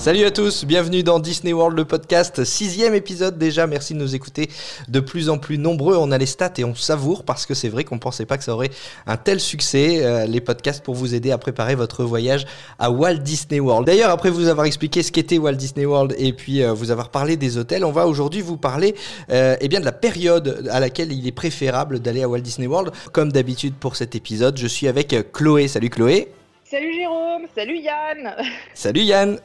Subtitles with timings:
[0.00, 4.14] Salut à tous, bienvenue dans Disney World le podcast, sixième épisode déjà, merci de nous
[4.14, 4.48] écouter
[4.88, 7.68] de plus en plus nombreux, on a les stats et on savoure parce que c'est
[7.68, 8.70] vrai qu'on pensait pas que ça aurait
[9.06, 12.46] un tel succès, euh, les podcasts pour vous aider à préparer votre voyage
[12.78, 13.86] à Walt Disney World.
[13.86, 17.10] D'ailleurs, après vous avoir expliqué ce qu'était Walt Disney World et puis euh, vous avoir
[17.10, 18.94] parlé des hôtels, on va aujourd'hui vous parler
[19.30, 22.66] euh, eh bien de la période à laquelle il est préférable d'aller à Walt Disney
[22.66, 22.90] World.
[23.12, 25.68] Comme d'habitude pour cet épisode, je suis avec Chloé.
[25.68, 26.32] Salut Chloé.
[26.64, 28.34] Salut Jérôme, salut Yann.
[28.72, 29.38] Salut Yann.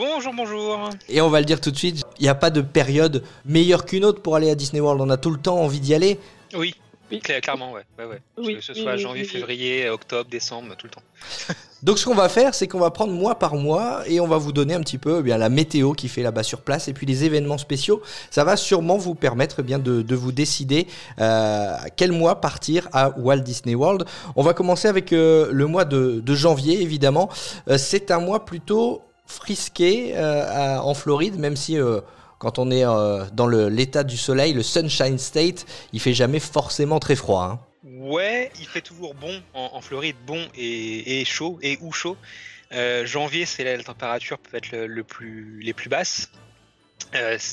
[0.00, 0.88] Bonjour, bonjour.
[1.10, 3.84] Et on va le dire tout de suite, il n'y a pas de période meilleure
[3.84, 4.98] qu'une autre pour aller à Disney World.
[5.02, 6.18] On a tout le temps envie d'y aller.
[6.56, 6.74] Oui,
[7.12, 7.82] cla- clairement, ouais.
[7.98, 8.22] ouais, ouais.
[8.38, 9.38] Oui, que ce oui, soit oui, janvier, oui, oui.
[9.40, 11.02] février, octobre, décembre, tout le temps.
[11.82, 14.38] Donc ce qu'on va faire, c'est qu'on va prendre mois par mois et on va
[14.38, 16.94] vous donner un petit peu eh bien, la météo qui fait là-bas sur place et
[16.94, 18.00] puis les événements spéciaux.
[18.30, 20.86] Ça va sûrement vous permettre eh bien, de, de vous décider
[21.20, 24.06] euh, quel mois partir à Walt Disney World.
[24.34, 27.28] On va commencer avec euh, le mois de, de janvier, évidemment.
[27.68, 31.78] Euh, c'est un mois plutôt frisqué euh, en Floride, même si...
[31.78, 32.00] euh,
[32.38, 36.98] quand on est euh, dans l'état du soleil, le Sunshine State, il fait jamais forcément
[36.98, 37.42] très froid.
[37.42, 37.60] hein.
[37.84, 42.16] Ouais, il fait toujours bon en, Floride, bon et, chaud, et ou chaud.
[43.04, 46.30] Janvier, c'est la température peut être le, plus, les plus basses.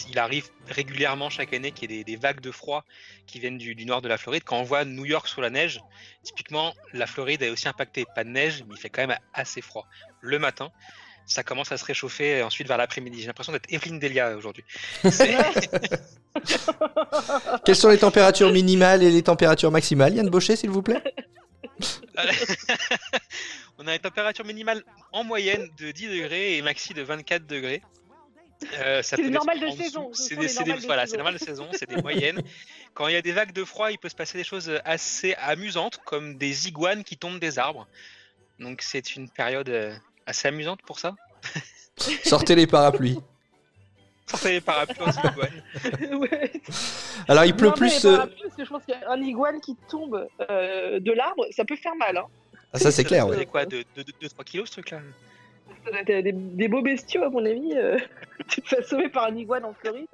[0.09, 2.85] Il arrive régulièrement chaque année qu'il y ait des, des vagues de froid
[3.25, 4.43] qui viennent du, du nord de la Floride.
[4.45, 5.81] Quand on voit New York sous la neige,
[6.23, 8.05] typiquement, la Floride est aussi impactée.
[8.15, 9.85] Pas de neige, mais il fait quand même assez froid.
[10.21, 10.71] Le matin,
[11.27, 13.19] ça commence à se réchauffer ensuite vers l'après-midi.
[13.21, 14.63] J'ai l'impression d'être Evelyne Delia aujourd'hui.
[15.11, 15.37] C'est-
[17.65, 21.03] Quelles sont les températures minimales et les températures maximales Yann Baucher, s'il vous plaît?
[23.77, 27.81] On a une température minimale en moyenne de 10 degrés et maxi de 24 degrés.
[28.79, 29.67] Euh, C'est normales de
[30.13, 30.35] C'est
[30.87, 31.11] voilà, saison.
[31.11, 32.41] c'est normal de saison, c'est des moyennes.
[32.95, 35.35] Quand il y a des vagues de froid, il peut se passer des choses assez
[35.35, 37.87] amusantes, comme des iguanes qui tombent des arbres.
[38.59, 39.95] Donc c'est une période euh,
[40.27, 41.15] assez amusante pour ça.
[42.23, 43.19] Sortez les parapluies.
[44.27, 45.63] Sortez les parapluies iguanes.
[46.19, 46.51] Ouais.
[47.27, 48.05] Alors il pleut Non, plus.
[48.05, 51.75] euh, rapport, parce que je pense qu'un iguane qui tombe euh, de l'arbre, ça peut
[51.75, 52.17] faire mal.
[52.17, 52.25] Hein.
[52.73, 53.23] Ah, ça c'est clair.
[53.23, 53.45] Ça ouais.
[53.45, 54.99] quoi, de 2-3 kilos ce truc-là
[55.85, 57.71] Ça doit être Des, des beaux bestiaux, à mon avis.
[57.75, 57.97] euh,
[58.49, 60.07] tu te fais sauver par un iguane en Floride.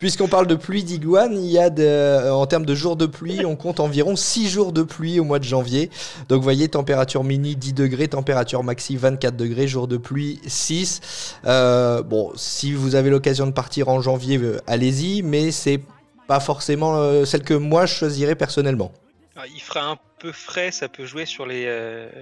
[0.00, 3.44] Puisqu'on parle de pluie d'iguane, il y a euh, en termes de jours de pluie,
[3.44, 5.90] on compte environ 6 jours de pluie au mois de janvier.
[6.30, 11.36] Donc vous voyez, température mini 10 degrés, température maxi 24 degrés, jour de pluie 6.
[11.44, 15.82] Euh, bon, si vous avez l'occasion de partir en janvier, euh, allez-y, mais c'est
[16.26, 18.92] pas forcément celle que moi je choisirais personnellement.
[19.36, 21.68] Alors, il fera un peu frais, ça peut jouer sur les,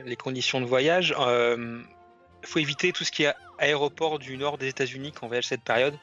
[0.04, 1.14] les conditions de voyage.
[1.16, 5.46] Il faut éviter tout ce qui est aéroport du nord des États-Unis quand on voyage
[5.46, 5.94] cette période.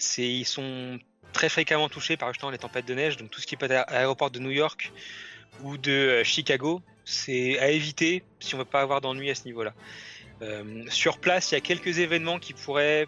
[0.00, 0.98] C'est, ils sont
[1.32, 3.88] très fréquemment touchés par justement les tempêtes de neige, donc tout ce qui peut être
[3.88, 4.92] à aéroport de New York
[5.62, 9.44] ou de euh, Chicago, c'est à éviter si on veut pas avoir d'ennui à ce
[9.44, 9.74] niveau-là.
[10.42, 13.06] Euh, sur place, il y a quelques événements qui pourraient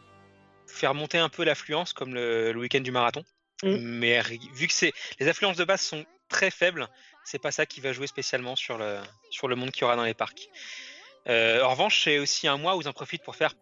[0.67, 3.25] faire monter un peu l'affluence, comme le, le week-end du marathon.
[3.63, 3.77] Mm.
[3.79, 4.21] Mais
[4.55, 6.89] vu que c'est les affluences de base sont très faibles,
[7.25, 9.01] c'est pas ça qui va jouer spécialement sur le,
[9.31, 10.49] sur le monde qu'il y aura dans les parcs.
[11.29, 13.55] Euh, en revanche, c'est aussi un mois où ils en profitent pour faire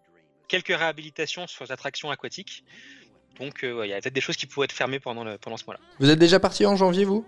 [0.49, 2.65] quelques réhabilitations sur les attractions aquatiques.
[3.41, 5.39] Donc, euh, ouais, il y a peut-être des choses qui pourraient être fermées pendant, le,
[5.39, 5.81] pendant ce mois-là.
[5.99, 7.25] Vous êtes déjà parti en janvier, vous?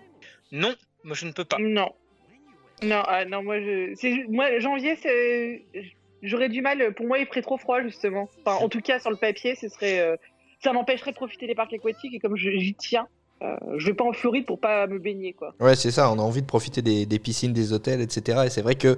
[0.53, 0.75] Non,
[1.05, 1.57] moi je ne peux pas.
[1.59, 1.91] Non.
[2.83, 3.95] Non, ah, non, moi, je...
[3.97, 5.65] c'est- moi, janvier, c'est.
[6.23, 6.95] J'aurais du mal.
[6.95, 8.29] Pour moi, il ferait trop froid, justement.
[8.45, 10.01] Enfin, en tout cas, sur le papier, ce serait.
[10.01, 10.17] euh,
[10.63, 13.09] Ça m'empêcherait de profiter des parcs aquatiques et comme je- j'y tiens,
[13.43, 15.55] euh, je vais pas en Floride pour pas me baigner, quoi.
[15.61, 18.43] Ouais, c'est ça, on a envie de profiter des, des piscines, des hôtels, etc.
[18.47, 18.97] Et c'est vrai que,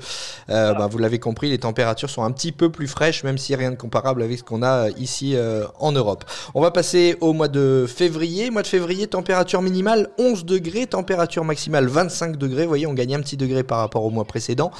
[0.50, 3.55] euh, bah, vous l'avez compris, les températures sont un petit peu plus fraîches, même si
[3.55, 6.25] rien de comparable avec ce qu'on a euh, ici euh, en Europe.
[6.55, 8.50] On va passer au mois de février.
[8.50, 12.62] Mois de février, température minimale 11 degrés, température maximale 25 degrés.
[12.62, 14.71] Vous voyez, on gagne un petit degré par rapport au mois précédent.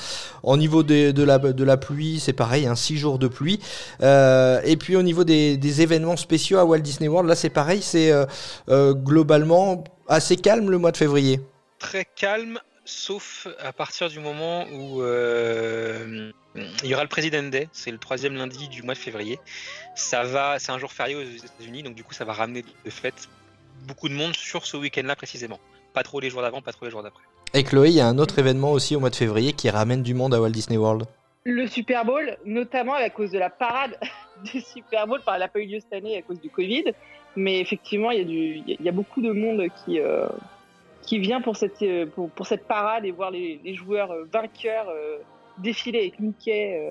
[0.43, 3.61] Au niveau de, la, de la pluie, c'est pareil, 6 jours de pluie.
[4.03, 7.81] Et puis au niveau des, des événements spéciaux à Walt Disney World, là c'est pareil,
[7.83, 8.13] c'est
[8.69, 8.95] euh,
[9.55, 11.41] globalement assez calme le mois de février.
[11.79, 16.31] Très calme, sauf à partir du moment où euh,
[16.83, 19.39] il y aura le President Day, c'est le troisième lundi du mois de février.
[19.95, 22.91] Ça va, c'est un jour férié aux États-Unis, donc du coup ça va ramener de
[22.91, 23.29] fait
[23.87, 25.59] beaucoup de monde sur ce week-end-là précisément.
[25.93, 27.25] Pas trop les jours d'avant, pas trop les jours d'après.
[27.53, 30.03] Et Chloé, il y a un autre événement aussi au mois de février qui ramène
[30.03, 31.05] du monde à Walt Disney World.
[31.45, 33.99] Le Super Bowl, notamment à cause de la parade
[34.45, 36.85] du Super Bowl, enfin, elle n'a pas eu lieu cette année à cause du Covid,
[37.37, 40.27] mais effectivement, il y, a beaucoup de monde qui, euh,
[41.03, 45.19] qui vient pour cette, euh, pour, cette parade et voir les, joueurs euh, vainqueurs euh,
[45.59, 46.91] défiler avec Mickey euh,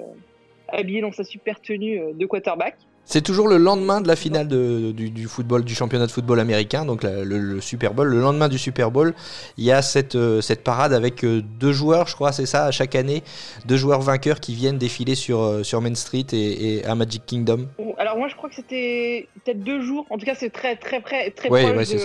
[0.69, 2.77] habillé dans sa super tenue de quarterback.
[3.05, 6.39] C'est toujours le lendemain de la finale de- du, du football, du championnat de football
[6.39, 8.07] américain, donc la- le, le Super Bowl.
[8.07, 9.13] Le lendemain du Super Bowl,
[9.57, 12.63] il y a cette, euh, cette parade avec euh, deux joueurs, je crois, c'est ça,
[12.65, 13.21] à chaque année,
[13.65, 17.25] deux joueurs vainqueurs qui viennent défiler sur, euh, sur Main Street et, et à Magic
[17.25, 17.67] Kingdom.
[17.97, 20.05] Alors moi je crois que c'était peut-être deux jours.
[20.09, 21.95] En tout cas c'est très très près, très Ouais, proche ouais,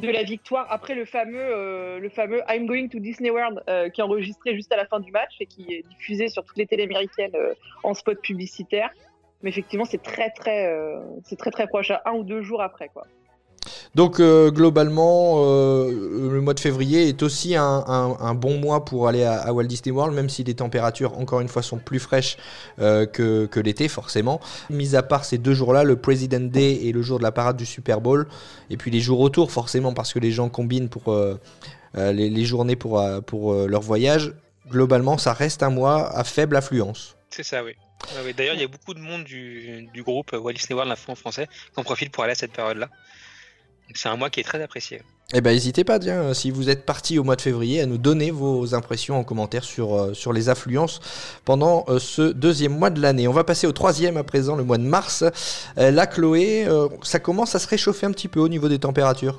[0.00, 0.66] de, de la victoire.
[0.68, 3.62] Après le fameux le fameux I'm Going to Disney World
[3.94, 6.56] qui est enregistré juste à la fin du match et qui est diffusé sur toutes
[6.58, 7.32] les télés américaines
[7.82, 8.90] en spot publicitaire.
[9.42, 12.62] Mais effectivement c'est très très euh, c'est très très proche, à un ou deux jours
[12.62, 13.06] après quoi.
[13.94, 15.90] Donc euh, globalement, euh,
[16.32, 19.52] le mois de février est aussi un, un- un bon mois pour aller à, à
[19.52, 22.36] Walt Disney World, même si les températures, encore une fois, sont plus fraîches
[22.78, 24.40] euh, que, que l'été, forcément.
[24.70, 27.56] Mis à part ces deux jours-là, le President Day et le jour de la parade
[27.56, 28.28] du Super Bowl,
[28.70, 31.14] et puis les jours autour, forcément, parce que les gens combinent pour
[31.94, 34.32] les, les journées pour, pour leur voyage.
[34.70, 37.16] Globalement, ça reste un mois à faible affluence.
[37.28, 37.72] C'est ça, oui.
[38.36, 41.46] D'ailleurs, il y a beaucoup de monde du, groupe Walt Disney World, l'info en français,
[41.46, 42.88] qui en profite pour aller à cette période-là.
[43.94, 45.02] C'est un mois qui est très apprécié.
[45.32, 47.98] Eh ben, n'hésitez pas, euh, si vous êtes parti au mois de février, à nous
[47.98, 51.00] donner vos impressions en commentaire sur, euh, les affluences
[51.44, 53.28] pendant euh, ce deuxième mois de l'année.
[53.28, 55.24] On va passer au troisième à présent, le mois de mars.
[55.78, 58.80] Euh, là, Chloé, euh, ça commence à se réchauffer un petit peu au niveau des
[58.80, 59.38] températures.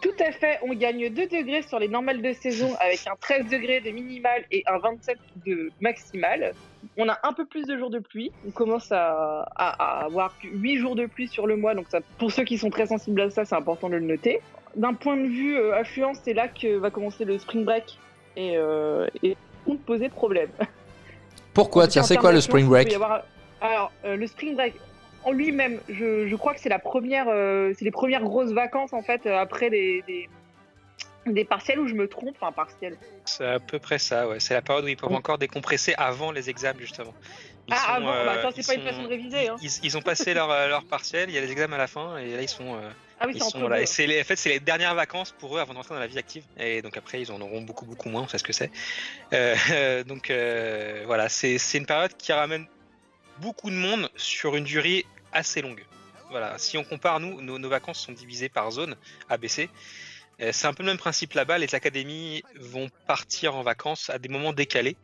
[0.00, 3.46] Tout à fait, on gagne 2 degrés sur les normales de saison avec un 13
[3.50, 6.54] degrés de minimal et un 27 de maximal.
[6.96, 10.34] On a un peu plus de jours de pluie, on commence à, à- à avoir
[10.42, 13.20] 8 jours de pluie sur le mois, donc ça, pour ceux qui sont très sensibles
[13.20, 14.40] à ça, c'est important de le noter.
[14.76, 17.98] D'un point de vue euh, affluence, c'est là que va commencer le spring break
[18.36, 19.36] et, euh, et
[19.66, 20.48] on poser problème.
[21.54, 21.86] Pourquoi?
[21.86, 22.92] Tiens, en c'est quoi le d'affluence, spring break?
[22.94, 23.22] avoir-
[23.60, 24.74] Alors, euh, le spring break
[25.24, 28.92] en lui-même, je, je crois que c'est la première, euh, c'est les premières grosses vacances
[28.92, 30.28] en fait euh, après des, des,
[31.26, 32.96] des partiels où je me trompe, enfin partiels.
[33.24, 34.40] C'est à peu près ça, ouais.
[34.40, 37.14] C'est la période où ils peuvent encore décompresser avant les examens, justement.
[37.68, 39.48] Ils Ah, sont, avant, euh, bah, attends, c'est pas une façon de réviser.
[39.48, 39.56] Hein.
[39.62, 41.86] Ils, ils ont passé leur, euh, leur partiel, il y a les examens à la
[41.86, 42.90] fin, et là, ils sont, euh,
[43.20, 43.80] Ah oui, ils sont là.
[43.80, 46.08] Et c'est les, en fait, c'est les dernières vacances pour eux avant d'entrer dans la
[46.08, 46.42] vie active.
[46.58, 48.70] Et donc après, ils en auront beaucoup, beaucoup moins, on sait ce que c'est.
[50.06, 50.32] Donc
[51.06, 52.66] voilà, c'est c'est une période qui ramène
[53.42, 55.84] beaucoup de monde sur une durée assez longue.
[56.30, 58.96] Voilà, si on compare, nous, nos, nos vacances sont divisées par zone,
[59.28, 59.68] ABC.
[60.40, 61.58] Euh, C'est un peu le même principe là-bas.
[61.58, 64.96] Les académies vont partir en vacances à des moments décalés.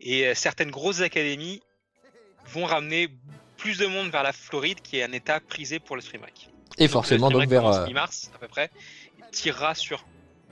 [0.00, 1.62] Et euh, certaines grosses académies
[2.46, 3.08] vont ramener
[3.58, 6.50] plus de monde vers la Floride, qui est un état prisé pour le spring break.
[6.78, 7.62] Et forcément, le donc vers.
[7.62, 8.70] commence euh, mi-mars à peu près,
[9.32, 10.04] tirera sur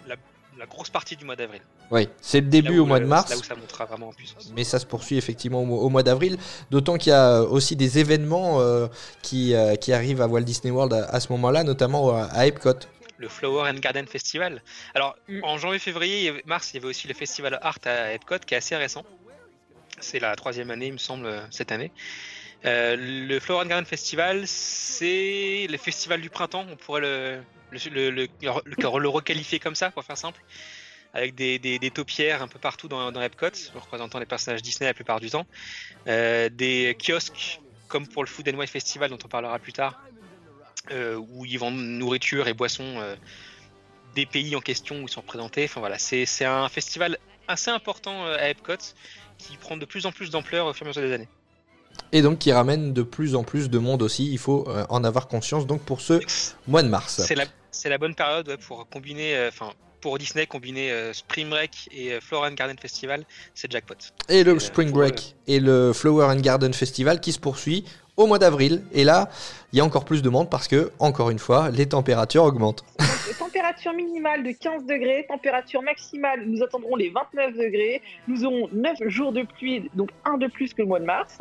[0.07, 0.17] la,
[0.59, 1.63] la grosse partie du mois d'avril.
[1.91, 3.37] Oui, c'est le Là début au mois le- de Là mars.
[3.39, 4.51] où ça montera vraiment en puissance.
[4.57, 6.39] Mais ça se poursuit effectivement au mois, au mois d'avril,
[6.71, 8.87] d'autant qu'il y a euh, aussi des événements euh,
[9.23, 12.47] qui, euh, qui arrivent à Walt Disney World à, à ce moment-là, notamment à, à
[12.47, 12.73] Epcot.
[13.19, 14.63] Le Flower and Garden Festival.
[14.95, 15.45] Alors, Mm.
[15.45, 18.55] en janvier, février, avait- mars, il y avait aussi le Festival Art à Epcot, qui
[18.55, 19.05] est assez récent.
[20.01, 21.93] C'est la troisième année, il me semble, euh, cette année.
[22.65, 26.65] Euh, le Flower and Garden Festival, c'est le festival du printemps.
[26.73, 27.39] On pourrait le,
[27.71, 30.41] le, le, le- le- le requalifier comme ça, pour faire simple.
[31.15, 34.91] Avec des, des, des taupières un peu partout dans, dans Epcot, représentant les personnages Disney
[34.91, 35.47] la plupart du temps.
[36.09, 40.03] Euh, des kiosques, comme pour le Food and Wine Festival, dont on parlera plus tard,
[40.91, 43.15] euh, où ils vendent nourriture et boissons euh,
[44.17, 45.65] des pays en question où ils sont représentés.
[45.65, 47.17] Enfin voilà, c'est un festival
[47.47, 48.75] assez important à Epcot
[49.39, 51.29] qui prend de plus en plus d'ampleur au fur et à mesure des années.
[52.11, 55.29] Et donc qui ramène de plus en plus de monde aussi, il faut en avoir
[55.29, 56.21] conscience donc pour ce
[56.67, 57.21] mois de mars.
[57.71, 59.73] C'est la, bonne période ouais, pour combiner, enfin
[60.05, 63.95] pour Disney, combiner euh, Spring Break et euh, Flora and Garden Festival, c'est jackpot.
[64.29, 67.87] Et le euh, Spring Break et le Flower and Garden Festival qui se poursuit
[68.19, 68.83] au mois d'avril.
[68.93, 69.31] Et là,
[69.73, 72.85] il y a encore plus de monde parce que, encore une fois, les températures augmentent.
[73.39, 78.03] Température minimale de 15 degrés, température maximale, nous attendrons les 29 degrés.
[78.29, 81.39] Nous aurons 9 jours de pluie, donc un de plus que le mois de mars.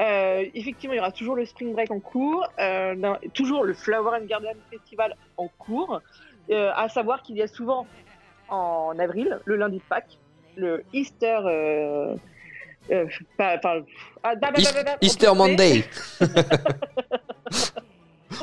[0.00, 4.18] Euh, effectivement, il y aura toujours le Spring Break en cours, euh, toujours le Flower
[4.20, 6.02] and Garden Festival en cours.
[6.50, 7.86] Euh, à savoir qu'il y a souvent
[8.48, 10.18] en avril, le lundi de Pâques,
[10.56, 11.38] le Easter.
[11.44, 12.14] Euh,
[12.90, 13.06] euh,
[13.38, 13.78] pas, pas-
[14.22, 15.84] ah, da- da- East- da- da- da- Easter on Monday.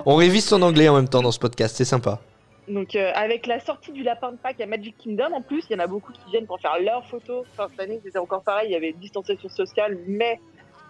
[0.06, 2.20] On révise son anglais en même temps dans ce podcast, c'est sympa.
[2.68, 5.74] Donc euh, avec la sortie du lapin de Pâques à Magic Kingdom, en plus, il
[5.74, 7.46] y en a beaucoup qui viennent pour faire leurs photos.
[7.52, 10.40] Enfin, cette année, c'était encore pareil, il y avait distanciation sociale, mais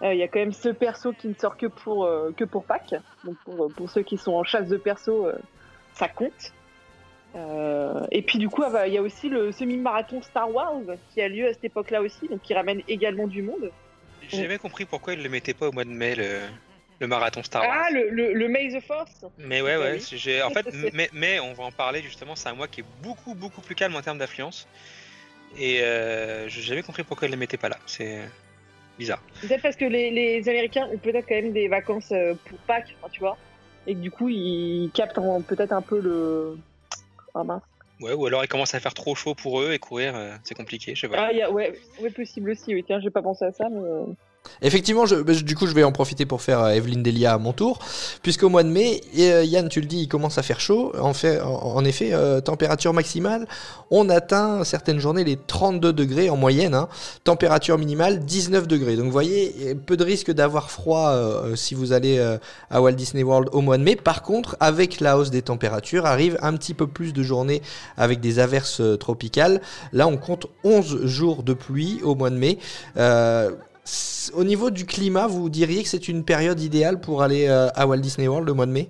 [0.04, 2.44] euh, il y a quand même ce perso qui ne sort que pour, euh, que
[2.44, 2.96] pour Pâques.
[3.24, 5.28] Donc pour, pour ceux qui sont en chasse de perso,
[5.94, 6.54] ça compte.
[7.36, 10.82] Euh, et puis du coup, ah bah, il y a aussi le semi-marathon Star Wars
[11.14, 13.72] qui a lieu à cette époque-là aussi, donc qui ramène également du monde.
[14.22, 16.42] J'ai jamais compris pourquoi ils ne le mettaient pas au mois de mai, le,
[17.00, 17.86] le marathon Star Wars.
[17.88, 20.00] Ah, le, le, le May the Force Mais ouais, Bah ouais.
[20.00, 22.36] j'ai- En fait, mais, mais on va en parler justement.
[22.36, 24.68] C'est un mois qui est beaucoup, beaucoup plus calme en termes d'affluence.
[25.58, 27.78] Et euh, j'ai jamais compris pourquoi ils ne le mettaient pas là.
[27.86, 28.20] C'est
[28.98, 29.22] bizarre.
[29.42, 32.96] Peut-être parce que les, les Américains ont peut-être quand même des vacances euh, pour Pâques,
[33.12, 33.38] tu vois,
[33.88, 36.58] et que du coup ils captent en- peut-être un peu le.
[37.34, 37.64] Ah mince.
[38.02, 40.56] Ouais, ou alors il commence à faire trop chaud pour eux et courir, euh, c'est
[40.56, 41.28] compliqué, je sais pas.
[41.28, 43.80] Ah, y a, ouais, ouais, possible aussi, oui, tiens, j'ai pas pensé à ça, mais.
[44.64, 47.34] Effectivement, je, bah, je- du coup, je vais en profiter pour faire euh, Evelyne Delia
[47.34, 47.80] à mon tour,
[48.22, 50.92] puisqu'au mois de mai, euh, Yann, tu le dis, il commence à faire chaud.
[51.00, 51.40] En, fait,
[51.86, 53.48] effet, euh, température maximale,
[53.90, 56.76] on atteint certaines journées les 32 degrés en moyenne.
[56.76, 56.90] hein.
[57.24, 58.96] Température minimale 19 degrés.
[58.98, 61.14] Donc, vous voyez, peu de risque d'avoir froid
[61.56, 62.20] si vous allez
[62.70, 63.96] à Walt Disney World au mois de mai.
[63.96, 67.62] Par contre, avec la hausse des températures, arrive un petit peu plus de journées
[67.98, 69.62] avec des averses tropicales.
[69.92, 72.58] Là, on compte 11 jours de pluie au mois de mai.
[74.34, 77.88] Au niveau du climat, vous diriez que c'est une période idéale pour aller euh, à
[77.88, 78.90] Walt Disney World le mois de mai?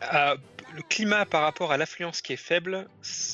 [0.00, 0.34] Ah,
[0.74, 2.88] le climat par rapport à l'affluence qui est faible,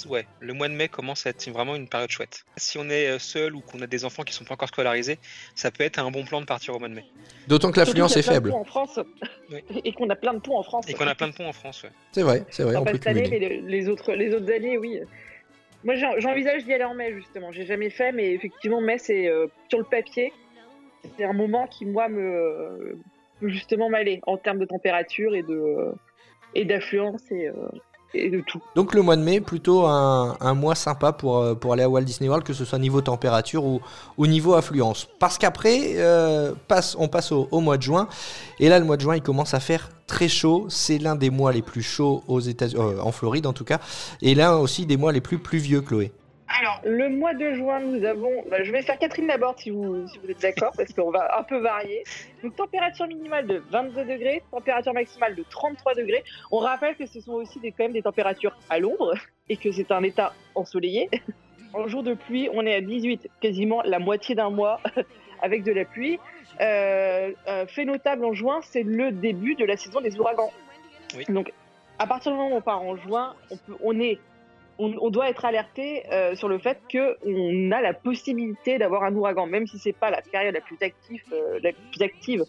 [0.09, 2.45] ouais, le mois de mai commence à être vraiment une période chouette.
[2.59, 5.19] Si on est euh, seul ou qu'on a des enfants qui sont pas encore scolarisés,
[5.54, 7.04] ça peut être un bon plan de partir au mois de mai.
[7.49, 8.52] D'autant que l'affluence est faible.
[8.52, 9.00] en France.
[9.50, 9.64] Oui.
[9.85, 10.85] Et qu'on a plein de ponts en France.
[10.88, 11.90] Et qu'on a plein de ponts en France, ouais.
[12.12, 14.52] C'est vrai, c'est vrai, Enfin, on pas peut cette année, mais les, autres, les autres
[14.52, 15.00] années, oui.
[15.83, 17.52] Moi, j'en- j'envisage d'y aller en mai, justement.
[17.52, 20.30] J'ai jamais fait, mais effectivement, mai, c'est euh, sur le papier.
[21.16, 22.99] C'est un moment qui, moi, me.
[23.40, 25.92] peut justement m'aller en termes de température et de
[26.54, 27.54] et d'affluence et, euh,
[28.12, 28.61] et de tout.
[28.75, 31.88] Donc le mois de mai, plutôt un, un mois sympa pour, euh, pour aller à
[31.88, 33.80] Walt Disney World, que ce soit niveau température ou,
[34.19, 35.09] ou niveau affluence.
[35.19, 38.09] Parce qu'après, euh, passe, on passe au, au mois de juin.
[38.59, 40.66] Et là, le mois de juin, il commence à faire très chaud.
[40.69, 43.78] C'est l'un des mois les plus chauds aux États en Floride en tout cas.
[44.23, 46.12] Et l'un aussi des mois les plus pluvieux, Chloé.
[46.61, 48.45] Alors, le mois de juin, nous avons.
[48.50, 51.38] bah, je vais faire Catherine Laborde si vous, si vous êtes d'accord, parce qu'on va
[51.38, 52.05] un peu varier.
[52.43, 56.23] Donc, température minimale de 22 degrés, température maximale de 33 degrés.
[56.50, 59.14] On rappelle que ce sont aussi des, quand même des températures à l'ombre
[59.49, 61.09] et que c'est un état ensoleillé.
[61.73, 64.81] En jour de pluie, on est à 18, quasiment la moitié d'un mois
[65.40, 66.19] avec de la pluie.
[66.61, 70.50] Euh, euh, fait notable en juin, c'est le début de la saison des ouragans.
[71.17, 71.25] Oui.
[71.29, 71.52] Donc,
[72.00, 74.19] à partir du moment où on part en juin, on, peut, on est
[74.81, 79.15] on, on doit être alerté euh, sur le fait qu'on a la possibilité d'avoir un
[79.15, 82.45] ouragan, même si c'est pas la période la plus active, euh, la plus active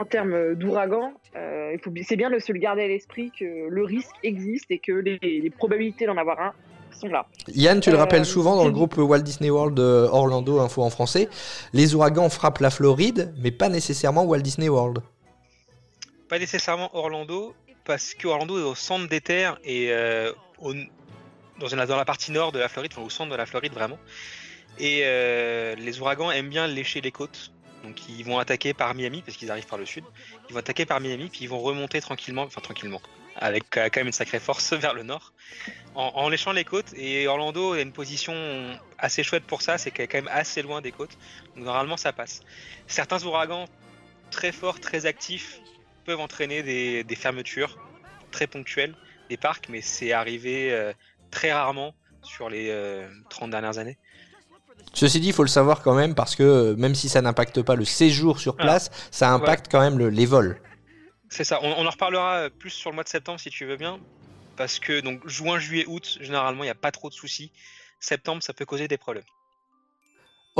[0.00, 1.12] en termes d'ouragan.
[1.36, 4.92] Euh, c'est bien de se le garder à l'esprit que le risque existe et que
[4.92, 6.52] les, les probabilités d'en avoir un
[6.92, 7.26] sont là.
[7.48, 11.28] Yann, tu le rappelles souvent dans le groupe Walt Disney World Orlando Info en français,
[11.72, 14.98] les ouragans frappent la Floride, mais pas nécessairement Walt Disney World.
[16.28, 20.74] Pas nécessairement Orlando, parce que Orlando est au centre des terres et euh, au-
[21.60, 23.98] dans, dans la partie nord de la Floride, enfin au centre de la Floride vraiment.
[24.78, 27.52] Et euh, les ouragans aiment bien lécher les côtes.
[27.84, 30.04] Donc ils vont attaquer par Miami, parce qu'ils arrivent par le sud.
[30.48, 33.00] Ils vont attaquer par Miami, puis ils vont remonter tranquillement, enfin tranquillement,
[33.36, 35.32] avec euh, quand même une sacrée force vers le nord,
[35.94, 36.92] en, léchant les côtes.
[36.94, 38.34] Et Orlando a une position
[38.98, 41.16] assez chouette pour ça, c'est qu'elle est quand même assez loin des côtes.
[41.56, 42.42] Donc normalement ça passe.
[42.86, 43.66] Certains ouragans
[44.30, 45.60] très forts, très actifs,
[46.04, 47.78] peuvent entraîner des, des fermetures
[48.30, 48.94] très ponctuelles
[49.30, 50.92] des parcs, mais c'est arrivé euh,
[51.30, 53.98] très rarement sur les euh, 30 dernières années.
[54.94, 57.62] Ceci dit, il faut le savoir quand même, parce que euh, même si ça n'impacte
[57.62, 58.62] pas le séjour sur Ah.
[58.62, 60.60] place, ça impacte quand même le- les vols.
[61.28, 63.76] C'est ça, on, on en reparlera plus sur le mois de septembre si tu veux
[63.76, 64.00] bien,
[64.56, 67.52] parce que donc juin, juillet, août, généralement il n'y a pas trop de soucis.
[68.00, 69.24] Septembre, ça peut causer des problèmes.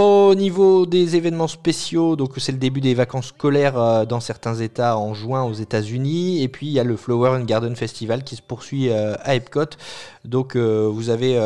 [0.02, 4.54] Au niveau des événements spéciaux, donc c'est le début des vacances scolaires euh, dans certains
[4.54, 8.24] États en juin aux États-Unis, et puis il y a le Flower and Garden Festival
[8.24, 9.76] qui se poursuit euh, à Epcot.
[10.24, 11.38] Donc euh, vous avez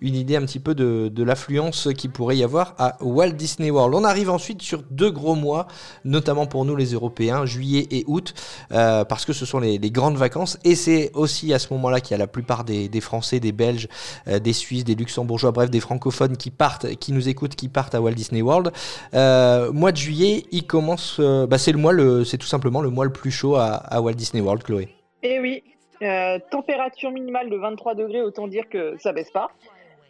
[0.00, 3.92] une idée un petit peu de, l'affluence qui pourrait y avoir à Walt Disney World.
[3.94, 5.66] On arrive ensuite sur deux gros mois,
[6.04, 8.34] notamment pour nous les Européens, juillet et août,
[8.68, 12.14] parce que ce sont les, grandes vacances, et c'est aussi à ce moment-là qu'il y
[12.14, 13.88] a la plupart des, des Français, des Belges,
[14.26, 18.00] des Suisses, des Luxembourgeois, bref, des francophones qui partent, qui nous écoutent, qui partent à
[18.00, 18.70] Walt Disney World.
[19.14, 22.80] Euh, mois de juillet, il commence, euh, bah, c'est le mois, le, c'est tout simplement
[22.80, 24.88] le mois le plus chaud à, Walt Disney World, Chloé.
[25.22, 25.64] Et oui,
[26.02, 29.50] euh, température minimale de 23 degrés, autant dire que ça baisse pas.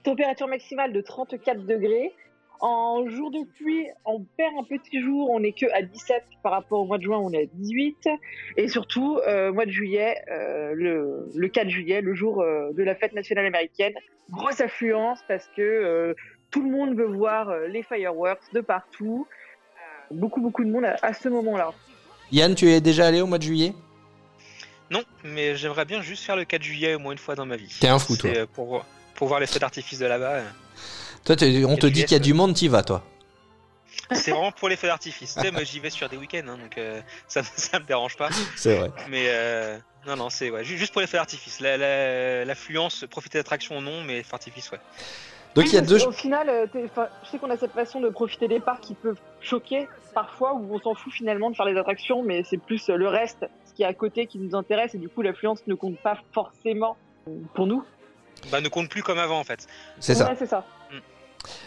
[0.03, 2.13] Température maximale de 34 degrés.
[2.59, 6.53] En jour de pluie, on perd un petit jour, on n'est que à 17 par
[6.53, 8.09] rapport au mois de juin, on est à 18.
[8.57, 9.21] Et surtout,
[9.53, 13.93] mois de juillet, le, le 4 juillet, le jour de la fête nationale américaine,
[14.31, 16.15] grosse affluence parce que
[16.51, 19.27] tout le monde veut voir euh, les fireworks de partout.
[19.31, 21.73] Euh, beaucoup, beaucoup de monde à, à ce moment-là.
[22.33, 23.75] Yann, tu es déjà allé au mois de juillet?
[24.91, 27.57] Non, mais j'aimerais bien juste faire le 4 juillet au moins une fois dans ma
[27.57, 27.75] vie.
[27.81, 28.31] T'es un fou, toi.
[28.31, 30.43] euh, Pour, voir- pour voir les feux d'artifice de là-bas.
[31.25, 31.35] Toi,
[31.67, 33.03] on te dit qu'il y a du monde, t'y vas, toi.
[34.13, 35.35] C'est vraiment pour les feux d'artifice.
[35.35, 38.17] tu sais, moi j'y vais sur des week-ends, hein, donc euh, ça, ça me dérange
[38.17, 38.29] pas.
[38.55, 38.91] C'est vrai.
[39.09, 41.59] Mais euh, non, non, c'est ouais, juste pour les feux d'artifice.
[41.61, 44.79] La- la- L'affluence, profiter d'attraction, non, mais feux d'artifice, ouais.
[45.57, 45.99] Donc Oui, il y a deux.
[45.99, 49.19] qu'au final, euh, je sais qu'on a cette façon de profiter des parcs qui peuvent
[49.41, 52.97] choquer parfois, où on s'en fout finalement de faire les attractions, mais c'est plus euh,
[52.97, 55.75] le reste, ce qui est à côté, qui nous intéresse, et du coup l'affluence ne
[55.75, 56.99] compte pas forcément
[57.55, 57.83] pour nous.
[58.53, 59.67] Bah, ne compte plus comme avant en fait.
[59.99, 60.29] C'est ça.
[60.29, 60.63] Ouais, c'est ça.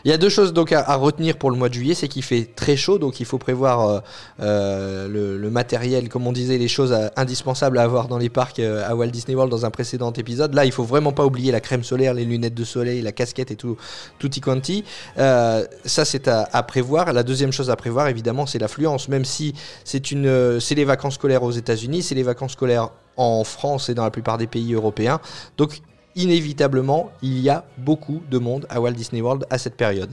[0.05, 2.23] Il y a deux choses donc à, retenir pour le mois de juillet, c'est qu'il
[2.23, 3.99] fait très chaud, donc il faut prévoir euh,
[4.41, 8.87] euh, le, matériel, comme on disait, les choses indispensables à avoir dans les parcs euh,
[8.87, 10.53] à Walt Disney World dans un précédent épisode.
[10.53, 13.51] Là, il faut vraiment pas oublier la crème solaire, les lunettes de soleil, la casquette
[13.51, 13.77] et tout,
[14.19, 14.83] tutti quanti.
[15.15, 17.13] Ça, c'est à, à prévoir.
[17.13, 21.15] La deuxième chose à prévoir, évidemment, c'est l'affluence, même si c'est une, c'est les vacances
[21.15, 24.73] scolaires aux États-Unis, c'est les vacances scolaires en France et dans la plupart des pays
[24.73, 25.19] européens.
[25.57, 25.81] Donc
[26.15, 30.11] inévitablement, il y a beaucoup de monde à Walt Disney World à cette période.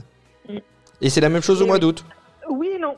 [0.49, 0.57] Mm.
[1.01, 2.03] Et c'est la même chose au mois d'août.
[2.49, 2.95] Oui et non.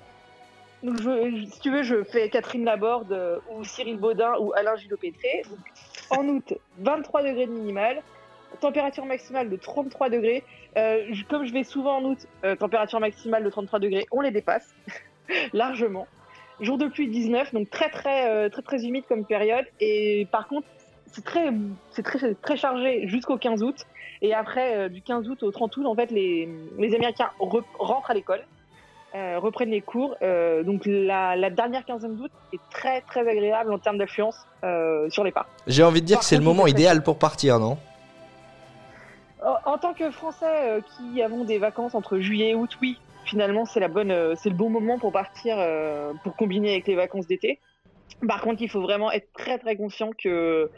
[0.84, 4.54] Donc, je, je- si tu veux, je fais Catherine Laborde euh, ou Cyril Baudin ou
[4.54, 5.44] Alain Gillot-Pétré.
[6.10, 8.02] En août, 23 degrés de minimal,
[8.62, 10.44] température maximale de 33 degrés.
[10.78, 14.22] Euh, je- comme je vais souvent en août, euh, température maximale de 33 degrés, on
[14.22, 14.74] les dépasse
[15.54, 16.08] largement.
[16.62, 19.66] Jour de pluie 19, donc très très très très humide comme période.
[19.80, 20.68] Et par contre,
[21.12, 21.52] c'est très
[21.92, 23.76] c'est très très chargé jusqu'au 15 août.
[24.22, 27.64] Et après, euh, du 15 août au 30 août, en fait, les, les Américains re-
[27.78, 28.42] rentrent à l'école
[29.16, 30.16] euh, reprennent les cours.
[30.22, 34.38] Euh, donc la, la dernière quinzaine d'août est très très agréable en termes d'affluence
[35.10, 35.48] sur les parcs.
[35.68, 37.78] J'ai envie de dire Par que c'est le moment idéal pour partir, non?
[39.42, 43.66] En, en tant que Français qui avons des vacances entre juillet et août, oui, finalement
[43.66, 45.58] c'est la bonne, c'est le bon moment pour partir
[46.24, 47.60] pour combiner avec les vacances d'été.
[48.28, 50.70] Par contre, il faut vraiment être très très conscient que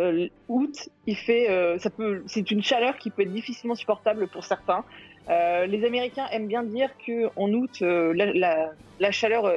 [0.00, 4.28] euh, août, il fait, euh, ça peut, c'est une chaleur qui peut être difficilement supportable
[4.28, 4.84] pour certains.
[5.28, 9.52] Euh, les Américains aiment bien dire que en août, euh, la, la, la chaleur